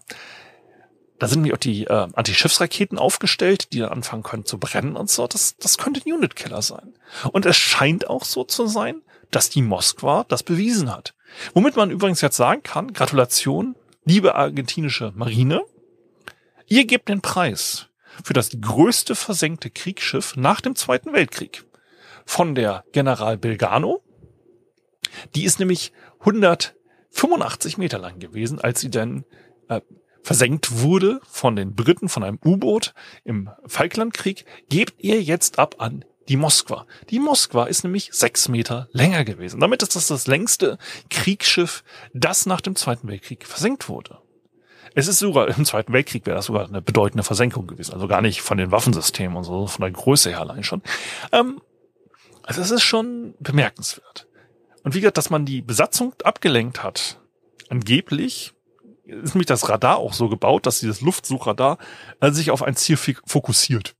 Da 1.17 1.27
sind 1.27 1.39
nämlich 1.39 1.53
auch 1.53 1.59
die 1.59 1.85
äh, 1.85 2.07
Anti-Schiffsraketen 2.13 2.99
aufgestellt, 2.99 3.73
die 3.73 3.79
dann 3.79 3.89
anfangen 3.89 4.23
können 4.23 4.45
zu 4.45 4.59
brennen 4.59 4.95
und 4.97 5.09
so. 5.09 5.27
Das, 5.27 5.57
das 5.57 5.77
könnte 5.77 6.01
ein 6.05 6.13
Unit-Killer 6.13 6.61
sein. 6.61 6.93
Und 7.31 7.45
es 7.45 7.57
scheint 7.57 8.09
auch 8.09 8.25
so 8.25 8.43
zu 8.43 8.67
sein, 8.67 9.01
dass 9.31 9.49
die 9.49 9.61
Moskwa 9.61 10.25
das 10.27 10.43
bewiesen 10.43 10.91
hat. 10.91 11.15
Womit 11.53 11.75
man 11.75 11.89
übrigens 11.89 12.21
jetzt 12.21 12.37
sagen 12.37 12.63
kann, 12.63 12.93
Gratulation, 12.93 13.75
liebe 14.03 14.35
argentinische 14.35 15.11
Marine, 15.15 15.61
ihr 16.67 16.85
gebt 16.85 17.09
den 17.09 17.21
Preis 17.21 17.87
für 18.23 18.33
das 18.33 18.51
größte 18.61 19.15
versenkte 19.15 19.69
Kriegsschiff 19.69 20.35
nach 20.35 20.61
dem 20.61 20.75
Zweiten 20.75 21.11
Weltkrieg 21.13 21.65
von 22.25 22.55
der 22.55 22.83
General 22.91 23.37
Belgano. 23.37 24.01
Die 25.35 25.45
ist 25.45 25.59
nämlich 25.59 25.93
185 26.19 27.77
Meter 27.77 27.97
lang 27.97 28.19
gewesen, 28.19 28.59
als 28.59 28.81
sie 28.81 28.89
dann 28.89 29.23
äh, 29.69 29.81
versenkt 30.21 30.81
wurde 30.81 31.21
von 31.23 31.55
den 31.55 31.75
Briten 31.75 32.09
von 32.09 32.23
einem 32.23 32.39
U-Boot 32.43 32.93
im 33.23 33.49
Falklandkrieg. 33.65 34.45
Gebt 34.69 34.95
ihr 35.03 35.21
jetzt 35.21 35.59
ab 35.59 35.75
an 35.77 36.03
die 36.27 36.37
Moskwa. 36.37 36.87
Die 37.11 37.19
Moskwa 37.19 37.65
ist 37.65 37.83
nämlich 37.83 38.09
sechs 38.11 38.49
Meter 38.49 38.89
länger 38.91 39.23
gewesen. 39.23 39.59
Damit 39.59 39.83
ist 39.83 39.95
das 39.95 40.07
das 40.07 40.25
längste 40.25 40.79
Kriegsschiff, 41.09 41.83
das 42.13 42.47
nach 42.47 42.61
dem 42.61 42.75
Zweiten 42.75 43.07
Weltkrieg 43.07 43.45
versenkt 43.45 43.87
wurde. 43.89 44.17
Es 44.95 45.07
ist 45.07 45.19
sogar 45.19 45.55
im 45.55 45.65
Zweiten 45.65 45.93
Weltkrieg 45.93 46.25
wäre 46.25 46.37
das 46.37 46.45
sogar 46.45 46.67
eine 46.67 46.81
bedeutende 46.81 47.23
Versenkung 47.23 47.67
gewesen. 47.67 47.93
Also 47.93 48.07
gar 48.07 48.21
nicht 48.21 48.41
von 48.41 48.57
den 48.57 48.71
Waffensystemen 48.71 49.37
und 49.37 49.43
so, 49.43 49.67
von 49.67 49.81
der 49.81 49.91
Größe 49.91 50.29
her 50.29 50.39
allein 50.39 50.63
schon. 50.63 50.81
Ähm, 51.31 51.61
also 52.45 52.61
es 52.61 52.71
ist 52.71 52.83
schon 52.83 53.33
bemerkenswert. 53.39 54.27
Und 54.83 54.93
wie 54.93 55.01
gesagt, 55.01 55.17
dass 55.17 55.29
man 55.29 55.45
die 55.45 55.61
Besatzung 55.61 56.13
abgelenkt 56.23 56.83
hat, 56.83 57.19
angeblich 57.69 58.53
ist 59.05 59.35
nämlich 59.35 59.47
das 59.47 59.69
Radar 59.69 59.97
auch 59.97 60.13
so 60.13 60.29
gebaut, 60.29 60.65
dass 60.65 60.79
dieses 60.79 61.01
Luftsuchradar 61.01 61.77
äh, 62.21 62.31
sich 62.31 62.51
auf 62.51 62.63
ein 62.63 62.75
Ziel 62.75 62.97
fokussiert. 62.97 63.95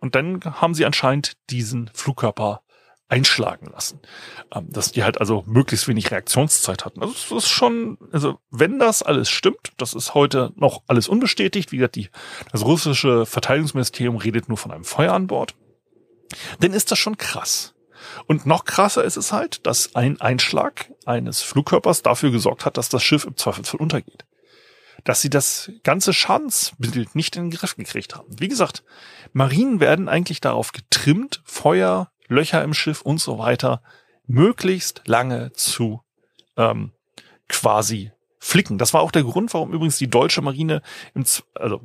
Und 0.00 0.14
dann 0.14 0.40
haben 0.44 0.74
sie 0.74 0.86
anscheinend 0.86 1.36
diesen 1.50 1.90
Flugkörper 1.94 2.62
einschlagen 3.08 3.66
lassen. 3.66 4.00
Ähm, 4.54 4.68
dass 4.70 4.92
die 4.92 5.02
halt 5.02 5.18
also 5.18 5.42
möglichst 5.46 5.88
wenig 5.88 6.10
Reaktionszeit 6.10 6.84
hatten. 6.84 7.02
Also 7.02 7.12
das 7.12 7.44
ist 7.44 7.50
schon, 7.50 7.98
also 8.12 8.38
wenn 8.50 8.78
das 8.78 9.02
alles 9.02 9.28
stimmt, 9.30 9.72
das 9.76 9.94
ist 9.94 10.14
heute 10.14 10.52
noch 10.56 10.82
alles 10.86 11.08
unbestätigt. 11.08 11.72
Wie 11.72 11.78
gesagt, 11.78 11.96
die, 11.96 12.08
das 12.52 12.64
russische 12.64 13.26
Verteidigungsministerium 13.26 14.16
redet 14.16 14.48
nur 14.48 14.58
von 14.58 14.70
einem 14.70 14.84
Feuer 14.84 15.12
an 15.12 15.26
Bord. 15.26 15.54
Dann 16.60 16.72
ist 16.72 16.90
das 16.92 16.98
schon 16.98 17.16
krass. 17.16 17.74
Und 18.26 18.46
noch 18.46 18.64
krasser 18.64 19.04
ist 19.04 19.16
es 19.16 19.32
halt, 19.32 19.66
dass 19.66 19.94
ein 19.94 20.20
Einschlag 20.20 20.90
eines 21.06 21.42
Flugkörpers 21.42 22.02
dafür 22.02 22.30
gesorgt 22.30 22.64
hat, 22.64 22.76
dass 22.76 22.88
das 22.88 23.02
Schiff 23.02 23.24
im 23.24 23.36
Zweifelsfall 23.36 23.80
untergeht. 23.80 24.24
Dass 25.04 25.20
sie 25.20 25.30
das 25.30 25.70
ganze 25.82 26.12
Schadensbild 26.12 27.14
nicht 27.14 27.36
in 27.36 27.44
den 27.44 27.50
Griff 27.50 27.76
gekriegt 27.76 28.14
haben. 28.14 28.28
Wie 28.38 28.48
gesagt, 28.48 28.84
Marinen 29.32 29.80
werden 29.80 30.08
eigentlich 30.08 30.40
darauf 30.40 30.72
getrimmt, 30.72 31.42
Feuer, 31.44 32.10
Löcher 32.28 32.62
im 32.62 32.74
Schiff 32.74 33.02
und 33.02 33.18
so 33.18 33.38
weiter 33.38 33.82
möglichst 34.26 35.02
lange 35.06 35.52
zu 35.52 36.02
ähm, 36.56 36.92
quasi 37.48 38.12
flicken. 38.40 38.78
Das 38.78 38.94
war 38.94 39.02
auch 39.02 39.12
der 39.12 39.22
Grund, 39.22 39.52
warum 39.52 39.72
übrigens 39.72 39.98
die 39.98 40.08
deutsche 40.08 40.40
Marine, 40.40 40.80
im, 41.14 41.24
also 41.54 41.82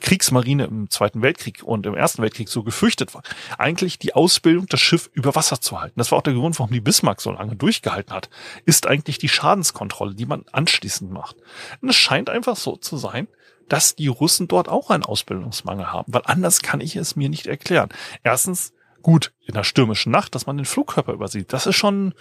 Kriegsmarine 0.00 0.64
im 0.64 0.90
Zweiten 0.90 1.22
Weltkrieg 1.22 1.62
und 1.64 1.86
im 1.86 1.94
Ersten 1.94 2.22
Weltkrieg 2.22 2.50
so 2.50 2.62
gefürchtet 2.62 3.14
war. 3.14 3.22
Eigentlich 3.56 3.98
die 3.98 4.14
Ausbildung, 4.14 4.66
das 4.66 4.80
Schiff 4.80 5.10
über 5.14 5.34
Wasser 5.34 5.60
zu 5.60 5.80
halten. 5.80 5.98
Das 5.98 6.12
war 6.12 6.18
auch 6.18 6.22
der 6.22 6.34
Grund, 6.34 6.58
warum 6.58 6.72
die 6.72 6.82
Bismarck 6.82 7.22
so 7.22 7.32
lange 7.32 7.56
durchgehalten 7.56 8.14
hat. 8.14 8.28
Ist 8.66 8.86
eigentlich 8.86 9.16
die 9.16 9.30
Schadenskontrolle, 9.30 10.14
die 10.14 10.26
man 10.26 10.44
anschließend 10.52 11.10
macht. 11.10 11.36
Und 11.80 11.88
es 11.88 11.96
scheint 11.96 12.28
einfach 12.28 12.56
so 12.56 12.76
zu 12.76 12.98
sein, 12.98 13.26
dass 13.68 13.96
die 13.96 14.08
Russen 14.08 14.48
dort 14.48 14.68
auch 14.68 14.90
einen 14.90 15.02
Ausbildungsmangel 15.02 15.92
haben, 15.92 16.12
weil 16.12 16.22
anders 16.26 16.60
kann 16.60 16.80
ich 16.80 16.94
es 16.94 17.16
mir 17.16 17.30
nicht 17.30 17.46
erklären. 17.46 17.88
Erstens, 18.22 18.74
gut, 19.02 19.32
in 19.46 19.54
der 19.54 19.64
stürmischen 19.64 20.12
Nacht, 20.12 20.34
dass 20.34 20.46
man 20.46 20.56
den 20.56 20.66
Flugkörper 20.66 21.14
übersieht. 21.14 21.52
Das 21.52 21.66
ist 21.66 21.76
schon, 21.76 22.14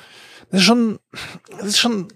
das 0.50 0.62
ist 0.62 0.66
schon, 0.66 1.00
das 1.50 1.66
ist 1.68 1.80
schon 1.80 2.08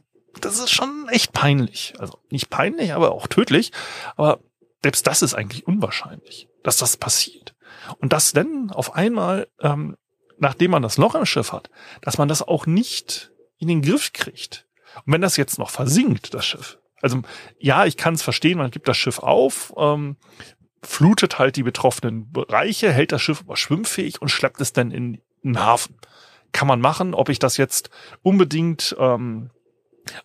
das 0.42 0.60
ist 0.60 0.72
schon 0.72 1.08
echt 1.10 1.34
peinlich. 1.34 1.94
Also 2.00 2.20
nicht 2.30 2.50
peinlich, 2.50 2.94
aber 2.94 3.12
auch 3.12 3.28
tödlich. 3.28 3.72
Aber 4.16 4.40
selbst 4.84 5.08
das 5.08 5.22
ist 5.22 5.34
eigentlich 5.34 5.68
unwahrscheinlich, 5.68 6.48
dass 6.64 6.78
das 6.78 6.98
passiert. 6.98 7.56
Und 7.98 8.14
dass 8.14 8.34
denn 8.34 8.72
auf 8.72 8.96
einmal, 8.96 9.48
ähm, 9.62 9.98
nachdem 10.38 10.72
man 10.72 10.84
das 10.84 10.98
Loch 10.98 11.16
im 11.16 11.26
Schiff 11.26 11.52
hat, 11.52 11.70
dass 12.02 12.18
man 12.18 12.28
das 12.28 12.42
auch 12.42 12.66
nicht 12.66 13.32
in 13.58 13.68
den 13.68 13.82
Griff 13.82 14.14
kriegt. 14.14 14.68
Und 15.06 15.14
wenn 15.14 15.22
das 15.22 15.38
jetzt 15.38 15.60
noch 15.60 15.70
versinkt, 15.70 16.34
das 16.34 16.46
Schiff. 16.46 16.80
Also 17.02 17.22
ja, 17.60 17.86
ich 17.86 17.98
kann 17.98 18.14
es 18.14 18.22
verstehen, 18.22 18.58
man 18.58 18.72
gibt 18.72 18.88
das 18.88 18.98
Schiff 18.98 19.20
auf, 19.20 19.74
ähm, 19.78 20.18
flutet 20.82 21.40
halt 21.40 21.56
die 21.56 21.64
betroffenen 21.64 22.32
Bereiche, 22.32 22.92
hält 22.92 23.12
das 23.12 23.22
Schiff 23.22 23.42
aber 23.42 23.58
schwimmfähig 23.58 24.22
und 24.22 24.30
schleppt 24.30 24.62
es 24.62 24.74
dann 24.74 24.92
in 24.92 25.22
den 25.44 25.60
Hafen. 25.60 25.96
Kann 26.52 26.68
man 26.68 26.82
machen, 26.82 27.14
ob 27.14 27.30
ich 27.30 27.40
das 27.40 27.58
jetzt 27.58 27.90
unbedingt 28.22 28.96
ähm, 29.00 29.52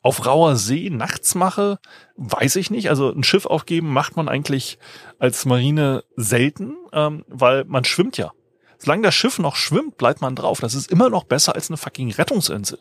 auf 0.02 0.26
rauer 0.26 0.56
See 0.56 0.90
nachts 0.90 1.34
mache, 1.34 1.78
weiß 2.16 2.56
ich 2.56 2.70
nicht. 2.70 2.88
Also 2.88 3.10
ein 3.10 3.24
Schiff 3.24 3.46
aufgeben 3.46 3.92
macht 3.92 4.16
man 4.16 4.28
eigentlich 4.28 4.78
als 5.18 5.44
Marine 5.44 6.04
selten, 6.16 6.76
ähm, 6.92 7.24
weil 7.28 7.64
man 7.64 7.84
schwimmt 7.84 8.16
ja. 8.16 8.32
Solange 8.78 9.02
das 9.02 9.14
Schiff 9.14 9.38
noch 9.38 9.56
schwimmt, 9.56 9.96
bleibt 9.96 10.20
man 10.20 10.36
drauf. 10.36 10.60
Das 10.60 10.74
ist 10.74 10.90
immer 10.90 11.10
noch 11.10 11.24
besser 11.24 11.54
als 11.54 11.70
eine 11.70 11.76
fucking 11.76 12.12
Rettungsinsel. 12.12 12.78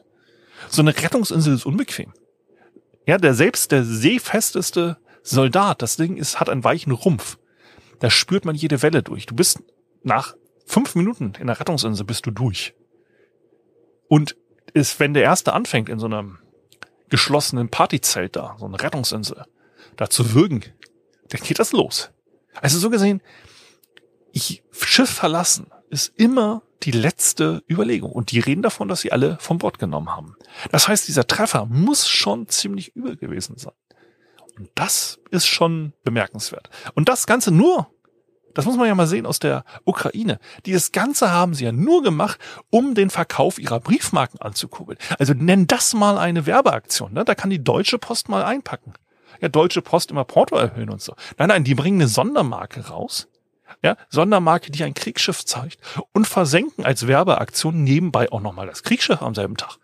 So 0.69 0.81
eine 0.81 0.95
Rettungsinsel 0.95 1.53
ist 1.53 1.65
unbequem. 1.65 2.13
Ja, 3.05 3.17
der 3.17 3.33
selbst 3.33 3.71
der 3.71 3.83
seefesteste 3.83 4.97
Soldat, 5.23 5.81
das 5.81 5.95
Ding 5.95 6.17
ist, 6.17 6.39
hat 6.39 6.49
einen 6.49 6.63
weichen 6.63 6.91
Rumpf. 6.91 7.37
Da 7.99 8.09
spürt 8.09 8.45
man 8.45 8.55
jede 8.55 8.81
Welle 8.81 9.03
durch. 9.03 9.25
Du 9.25 9.35
bist 9.35 9.61
nach 10.03 10.35
fünf 10.65 10.95
Minuten 10.95 11.33
in 11.39 11.47
der 11.47 11.59
Rettungsinsel 11.59 12.05
bist 12.05 12.25
du 12.25 12.31
durch. 12.31 12.75
Und 14.07 14.35
ist, 14.73 14.99
wenn 14.99 15.13
der 15.13 15.23
erste 15.23 15.53
anfängt 15.53 15.89
in 15.89 15.99
so 15.99 16.05
einem 16.05 16.39
geschlossenen 17.13 17.69
Partyzelt 17.69 18.35
da, 18.35 18.55
so 18.57 18.65
eine 18.65 18.81
Rettungsinsel, 18.81 19.45
da 19.97 20.09
zu 20.09 20.33
würgen, 20.33 20.63
dann 21.29 21.41
geht 21.41 21.59
das 21.59 21.71
los. 21.71 22.09
Also 22.59 22.79
so 22.79 22.89
gesehen, 22.89 23.21
ich 24.31 24.63
Schiff 24.71 25.11
verlassen 25.11 25.67
ist 25.91 26.11
immer 26.17 26.63
die 26.81 26.91
letzte 26.91 27.63
Überlegung. 27.69 28.11
Und 28.11 28.31
die 28.31 28.39
reden 28.39 28.63
davon, 28.63 28.87
dass 28.87 29.01
sie 29.01 29.11
alle 29.11 29.37
vom 29.39 29.59
Bord 29.59 29.77
genommen 29.77 30.09
haben. 30.09 30.35
Das 30.71 30.87
heißt, 30.87 31.07
dieser 31.07 31.27
Treffer 31.27 31.67
muss 31.67 32.07
schon 32.07 32.47
ziemlich 32.47 32.95
übel 32.95 33.15
gewesen 33.15 33.59
sein. 33.59 33.75
Und 34.57 34.71
das 34.73 35.19
ist 35.29 35.45
schon 35.45 35.93
bemerkenswert. 36.03 36.71
Und 36.95 37.09
das 37.09 37.27
Ganze 37.27 37.51
nur 37.51 37.92
das 38.53 38.65
muss 38.65 38.77
man 38.77 38.87
ja 38.87 38.95
mal 38.95 39.07
sehen 39.07 39.25
aus 39.25 39.39
der 39.39 39.63
Ukraine. 39.85 40.39
Dieses 40.65 40.91
Ganze 40.91 41.31
haben 41.31 41.53
sie 41.53 41.65
ja 41.65 41.71
nur 41.71 42.03
gemacht, 42.03 42.39
um 42.69 42.95
den 42.95 43.09
Verkauf 43.09 43.59
ihrer 43.59 43.79
Briefmarken 43.79 44.41
anzukurbeln. 44.41 44.97
Also 45.19 45.33
nenn 45.33 45.67
das 45.67 45.93
mal 45.93 46.17
eine 46.17 46.45
Werbeaktion. 46.45 47.13
Ne? 47.13 47.25
Da 47.25 47.35
kann 47.35 47.49
die 47.49 47.63
Deutsche 47.63 47.97
Post 47.97 48.29
mal 48.29 48.43
einpacken. 48.43 48.93
Ja, 49.41 49.49
Deutsche 49.49 49.81
Post 49.81 50.11
immer 50.11 50.23
Porto 50.23 50.55
erhöhen 50.55 50.89
und 50.89 51.01
so. 51.01 51.15
Nein, 51.37 51.49
nein, 51.49 51.63
die 51.63 51.75
bringen 51.75 51.99
eine 51.99 52.07
Sondermarke 52.07 52.87
raus. 52.87 53.27
Ja, 53.81 53.97
Sondermarke, 54.09 54.71
die 54.71 54.83
ein 54.83 54.93
Kriegsschiff 54.93 55.43
zeigt 55.45 55.79
und 56.13 56.27
versenken 56.27 56.85
als 56.85 57.07
Werbeaktion 57.07 57.83
nebenbei 57.83 58.31
auch 58.31 58.39
nochmal 58.39 58.67
das 58.67 58.83
Kriegsschiff 58.83 59.21
am 59.21 59.35
selben 59.35 59.57
Tag. 59.57 59.77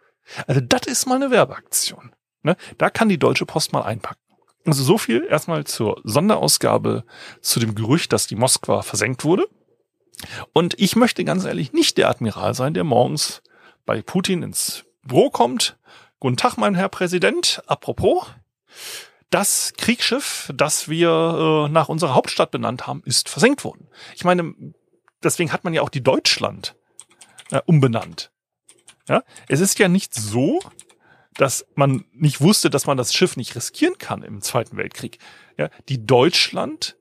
Also 0.48 0.62
das 0.62 0.82
ist 0.86 1.06
mal 1.08 1.16
eine 1.16 1.32
Werbeaktion. 1.32 2.14
Ne? 2.44 2.56
Da 2.78 2.90
kann 2.90 3.10
die 3.10 3.18
Deutsche 3.18 3.46
Post 3.46 3.74
mal 3.74 3.82
einpacken. 3.82 4.22
Also 4.66 4.84
so 4.84 4.98
viel 4.98 5.26
erstmal 5.30 5.66
zur 5.66 6.02
Sonderausgabe 6.04 7.04
zu 7.42 7.60
dem 7.60 7.76
Gerücht, 7.76 8.14
dass 8.14 8.28
die 8.28 8.36
Moskwa 8.36 8.82
versenkt 8.82 9.24
wurde. 9.24 9.48
Und 10.54 10.80
ich 10.80 10.96
möchte 10.96 11.24
ganz 11.24 11.46
ehrlich 11.46 11.72
nicht 11.72 11.98
der 11.98 12.10
Admiral 12.10 12.54
sein, 12.54 12.74
der 12.74 12.84
morgens 12.84 13.42
bei 13.86 14.02
Putin 14.02 14.44
ins 14.44 14.86
Büro 15.02 15.30
kommt. 15.30 15.78
Guten 16.20 16.38
Tag, 16.38 16.58
mein 16.58 16.76
Herr 16.76 16.90
Präsident. 16.90 17.64
Apropos, 17.68 18.28
das 19.30 19.74
Kriegsschiff, 19.78 20.52
das 20.54 20.90
wir 20.90 21.68
äh, 21.68 21.72
nach 21.72 21.88
unserer 21.88 22.16
Hauptstadt 22.16 22.52
benannt 22.52 22.88
haben, 22.88 23.02
ist 23.06 23.30
versenkt 23.30 23.64
worden. 23.64 23.88
Ich 24.16 24.26
meine, 24.26 24.54
deswegen 25.24 25.54
hat 25.54 25.64
man 25.64 25.74
ja 25.74 25.82
auch 25.82 25.90
die 25.90 26.04
Deutschland 26.04 26.76
äh, 27.52 27.62
umbenannt. 27.66 28.32
Ja, 29.08 29.24
es 29.48 29.60
ist 29.60 29.80
ja 29.80 29.88
nicht 29.88 30.14
so, 30.14 30.60
dass 31.40 31.66
man 31.74 32.04
nicht 32.12 32.42
wusste, 32.42 32.70
dass 32.70 32.86
man 32.86 32.98
das 32.98 33.14
Schiff 33.14 33.38
nicht 33.38 33.56
riskieren 33.56 33.98
kann 33.98 34.24
im 34.24 34.42
Zweiten 34.42 34.76
Weltkrieg. 34.76 35.20
Ja, 35.58 35.70
die 35.88 36.06
Deutschland 36.06 36.98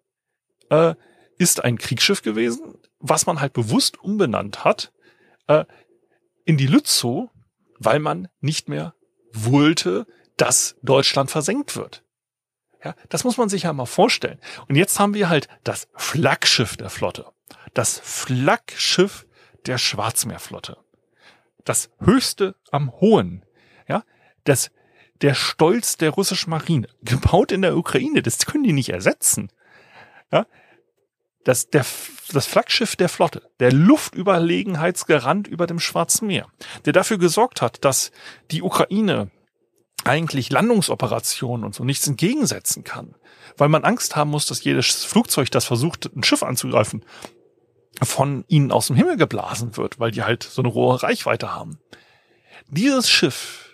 äh, 0.71 0.95
ist 1.39 1.65
ein 1.65 1.77
Kriegsschiff 1.77 2.23
gewesen, 2.23 2.79
was 3.01 3.27
man 3.27 3.41
halt 3.41 3.53
bewusst 3.53 3.99
umbenannt 3.99 4.63
hat 4.63 4.93
äh, 5.49 5.65
in 6.45 6.57
die 6.57 6.69
Lützow, 6.69 7.31
weil 7.81 7.99
man 7.99 8.29
nicht 8.41 8.69
mehr 8.69 8.95
wollte, 9.33 10.07
dass 10.37 10.77
Deutschland 10.83 11.33
versenkt 11.33 11.75
wird. 11.75 12.05
Ja, 12.85 12.95
das 13.09 13.25
muss 13.25 13.39
man 13.39 13.49
sich 13.49 13.65
ja 13.65 13.73
mal 13.73 13.87
vorstellen. 13.87 14.39
Und 14.69 14.77
jetzt 14.77 15.01
haben 15.01 15.15
wir 15.15 15.29
halt 15.29 15.49
das 15.65 15.89
Flaggschiff 15.97 16.77
der 16.77 16.91
Flotte. 16.91 17.27
Das 17.75 17.99
Flaggschiff 17.99 19.27
der 19.67 19.79
Schwarzmeerflotte. 19.79 20.77
Das 21.65 21.91
höchste 21.99 22.55
am 22.71 22.93
Hohen. 23.01 23.45
Ja, 23.89 24.05
das, 24.45 24.71
der 25.21 25.35
Stolz 25.35 25.97
der 25.97 26.11
russischen 26.11 26.51
Marine. 26.51 26.89
Gebaut 27.03 27.53
in 27.53 27.63
der 27.63 27.77
Ukraine. 27.77 28.23
Das 28.23 28.39
können 28.47 28.65
die 28.65 28.73
nicht 28.73 28.91
ersetzen. 28.91 29.51
Ja, 30.31 30.47
das, 31.45 31.71
der, 31.71 31.87
das 32.33 32.47
Flaggschiff 32.47 32.95
der 32.97 33.09
Flotte, 33.09 33.43
der 33.59 33.73
Luftüberlegenheitsgarant 33.73 35.49
über 35.49 35.67
dem 35.67 35.81
Schwarzen 35.81 36.27
Meer, 36.27 36.47
der 36.85 36.93
dafür 36.93 37.17
gesorgt 37.17 37.63
hat, 37.63 37.85
dass 37.87 38.11
die 38.51 38.63
Ukraine 38.63 39.31
eigentlich 40.05 40.51
Landungsoperationen 40.51 41.65
und 41.65 41.75
so 41.75 41.85
nichts 41.85 42.07
entgegensetzen 42.07 42.85
kann, 42.85 43.15
weil 43.57 43.69
man 43.71 43.85
Angst 43.85 44.15
haben 44.15 44.31
muss, 44.31 44.45
dass 44.45 44.63
jedes 44.63 45.05
Flugzeug, 45.05 45.51
das 45.51 45.65
versucht, 45.65 46.15
ein 46.15 46.23
Schiff 46.23 46.43
anzugreifen, 46.43 47.05
von 48.03 48.45
ihnen 48.49 48.71
aus 48.71 48.89
dem 48.89 48.97
Himmel 48.97 49.17
geblasen 49.17 49.77
wird, 49.77 49.99
weil 49.99 50.11
die 50.11 50.23
halt 50.23 50.43
so 50.43 50.63
eine 50.63 50.75
hohe 50.75 51.03
Reichweite 51.03 51.55
haben. 51.55 51.79
Dieses 52.69 53.09
Schiff 53.11 53.68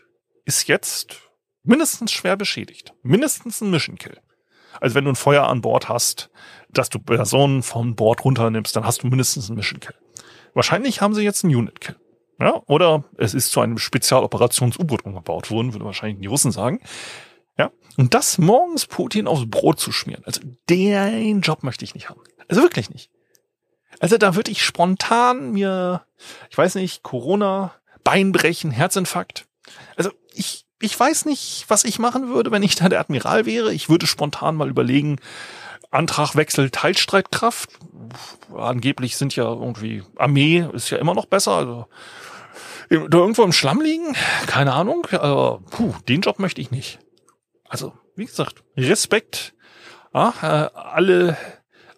ist 0.45 0.69
jetzt 0.69 1.17
mindestens 1.63 2.13
schwer 2.13 2.37
beschädigt. 2.37 2.93
Mindestens 3.03 3.61
ein 3.61 3.71
Mission 3.71 3.97
Kill. 3.97 4.19
Also 4.81 4.95
wenn 4.95 5.05
du 5.05 5.13
ein 5.13 5.17
Feuer 5.17 5.47
an 5.47 5.61
Bord 5.61 5.89
hast, 5.89 6.31
dass 6.69 6.89
du 6.89 6.99
Personen 6.99 7.63
von 7.63 7.95
Bord 7.95 8.25
runternimmst, 8.25 8.75
dann 8.75 8.85
hast 8.85 9.03
du 9.03 9.07
mindestens 9.07 9.49
einen 9.49 9.57
Mission 9.57 9.81
Kill. 9.81 9.95
Wahrscheinlich 10.55 11.01
haben 11.01 11.15
sie 11.15 11.23
jetzt 11.23 11.45
einen 11.45 11.55
Unit 11.55 11.81
Kill. 11.81 11.97
Ja, 12.41 12.63
oder 12.67 13.05
es 13.17 13.33
ist 13.33 13.53
zu 13.53 13.61
einem 13.61 13.79
Spezialoperations-U-Boot 13.79 15.05
umgebaut 15.05 15.51
worden, 15.51 15.73
würde 15.73 15.85
wahrscheinlich 15.85 16.21
die 16.21 16.27
Russen 16.27 16.51
sagen. 16.51 16.81
Ja, 17.57 17.71
und 17.97 18.13
das 18.15 18.39
morgens 18.39 18.87
Putin 18.87 19.29
aufs 19.29 19.49
Brot 19.49 19.79
zu 19.79 19.93
schmieren. 19.93 20.25
Also 20.25 20.41
den 20.69 21.41
Job 21.43 21.63
möchte 21.63 21.85
ich 21.85 21.95
nicht 21.95 22.09
haben. 22.09 22.21
Also 22.49 22.63
wirklich 22.63 22.91
nicht. 22.91 23.11
Also 24.01 24.19
da 24.19 24.35
würde 24.35 24.51
ich 24.51 24.65
spontan 24.65 25.53
mir, 25.53 26.05
ich 26.51 26.59
weiß 26.59 26.75
nicht, 26.75 27.05
Corona, 27.05 27.73
Beinbrechen, 28.03 28.73
Herzinfarkt. 28.73 29.47
Also 29.97 30.11
ich, 30.35 30.67
ich 30.81 30.99
weiß 30.99 31.25
nicht, 31.27 31.65
was 31.69 31.85
ich 31.85 31.99
machen 31.99 32.29
würde, 32.29 32.51
wenn 32.51 32.63
ich 32.63 32.75
da 32.75 32.89
der 32.89 33.01
Admiral 33.01 33.47
wäre. 33.47 33.73
Ich 33.73 33.89
würde 33.89 34.07
spontan 34.07 34.57
mal 34.57 34.69
überlegen, 34.69 35.19
Antrag 35.91 36.35
Wechsel 36.35 36.71
Teilstreitkraft. 36.71 37.71
Angeblich 38.55 39.17
sind 39.17 39.37
ja 39.37 39.45
irgendwie 39.45 40.03
Armee 40.17 40.67
ist 40.73 40.91
ja 40.91 40.99
immer 40.99 41.15
noch 41.15 41.27
besser. 41.27 41.53
Also 41.53 41.87
da 42.91 43.19
irgendwo 43.19 43.43
im 43.43 43.53
Schlamm 43.53 43.81
liegen? 43.81 44.15
Keine 44.47 44.73
Ahnung. 44.73 45.07
Aber 45.13 45.61
puh, 45.71 45.95
den 46.09 46.21
Job 46.21 46.39
möchte 46.39 46.61
ich 46.61 46.71
nicht. 46.71 46.99
Also, 47.69 47.93
wie 48.17 48.27
gesagt, 48.27 48.63
Respekt. 48.77 49.55
Ja, 50.13 50.33
äh, 50.43 50.79
alle, 50.79 51.37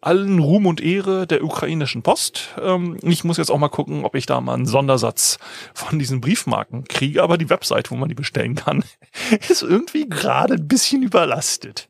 allen 0.07 0.39
Ruhm 0.39 0.67
und 0.67 0.81
Ehre 0.81 1.27
der 1.27 1.43
ukrainischen 1.43 2.03
Post. 2.03 2.55
Ähm, 2.63 2.97
ich 3.03 3.25
muss 3.25 3.37
jetzt 3.37 3.51
auch 3.51 3.59
mal 3.59 3.69
gucken, 3.69 4.05
ob 4.05 4.15
ich 4.15 4.25
da 4.25 4.41
mal 4.41 4.55
einen 4.55 4.67
Sondersatz 4.67 5.39
von 5.75 5.99
diesen 5.99 6.21
Briefmarken 6.21 6.85
kriege. 6.85 7.23
Aber 7.23 7.37
die 7.37 7.51
Webseite, 7.51 7.91
wo 7.91 7.97
man 7.97 8.09
die 8.09 8.15
bestellen 8.15 8.55
kann, 8.55 8.85
ist 9.49 9.63
irgendwie 9.63 10.09
gerade 10.09 10.55
ein 10.55 10.69
bisschen 10.69 11.03
überlastet. 11.03 11.89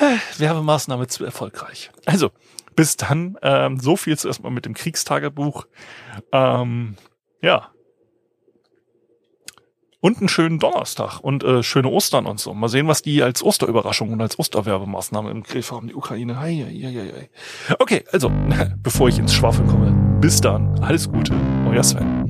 Äh, 0.00 0.40
Werbemaßnahme 0.40 1.06
zu 1.06 1.24
erfolgreich. 1.24 1.90
Also, 2.04 2.30
bis 2.74 2.96
dann. 2.96 3.38
Ähm, 3.42 3.78
so 3.78 3.96
viel 3.96 4.18
zuerst 4.18 4.42
mal 4.42 4.50
mit 4.50 4.66
dem 4.66 4.74
Kriegstagebuch. 4.74 5.66
Ähm, 6.32 6.96
ja, 7.40 7.70
und 10.06 10.18
einen 10.18 10.28
schönen 10.28 10.60
Donnerstag 10.60 11.18
und 11.20 11.42
äh, 11.42 11.64
schöne 11.64 11.88
Ostern 11.88 12.26
und 12.26 12.38
so. 12.38 12.54
Mal 12.54 12.68
sehen, 12.68 12.86
was 12.86 13.02
die 13.02 13.24
als 13.24 13.42
Osterüberraschung 13.42 14.12
und 14.12 14.20
als 14.20 14.38
Osterwerbemaßnahme 14.38 15.32
im 15.32 15.42
Griff 15.42 15.72
haben, 15.72 15.88
die 15.88 15.96
Ukraine. 15.96 16.38
Hei, 16.38 16.64
hei, 16.64 17.12
hei. 17.12 17.28
Okay, 17.80 18.04
also, 18.12 18.30
bevor 18.84 19.08
ich 19.08 19.18
ins 19.18 19.34
Schwafel 19.34 19.66
komme, 19.66 20.18
bis 20.20 20.40
dann. 20.40 20.78
Alles 20.78 21.10
Gute, 21.10 21.34
euer 21.68 21.82
Sven. 21.82 22.25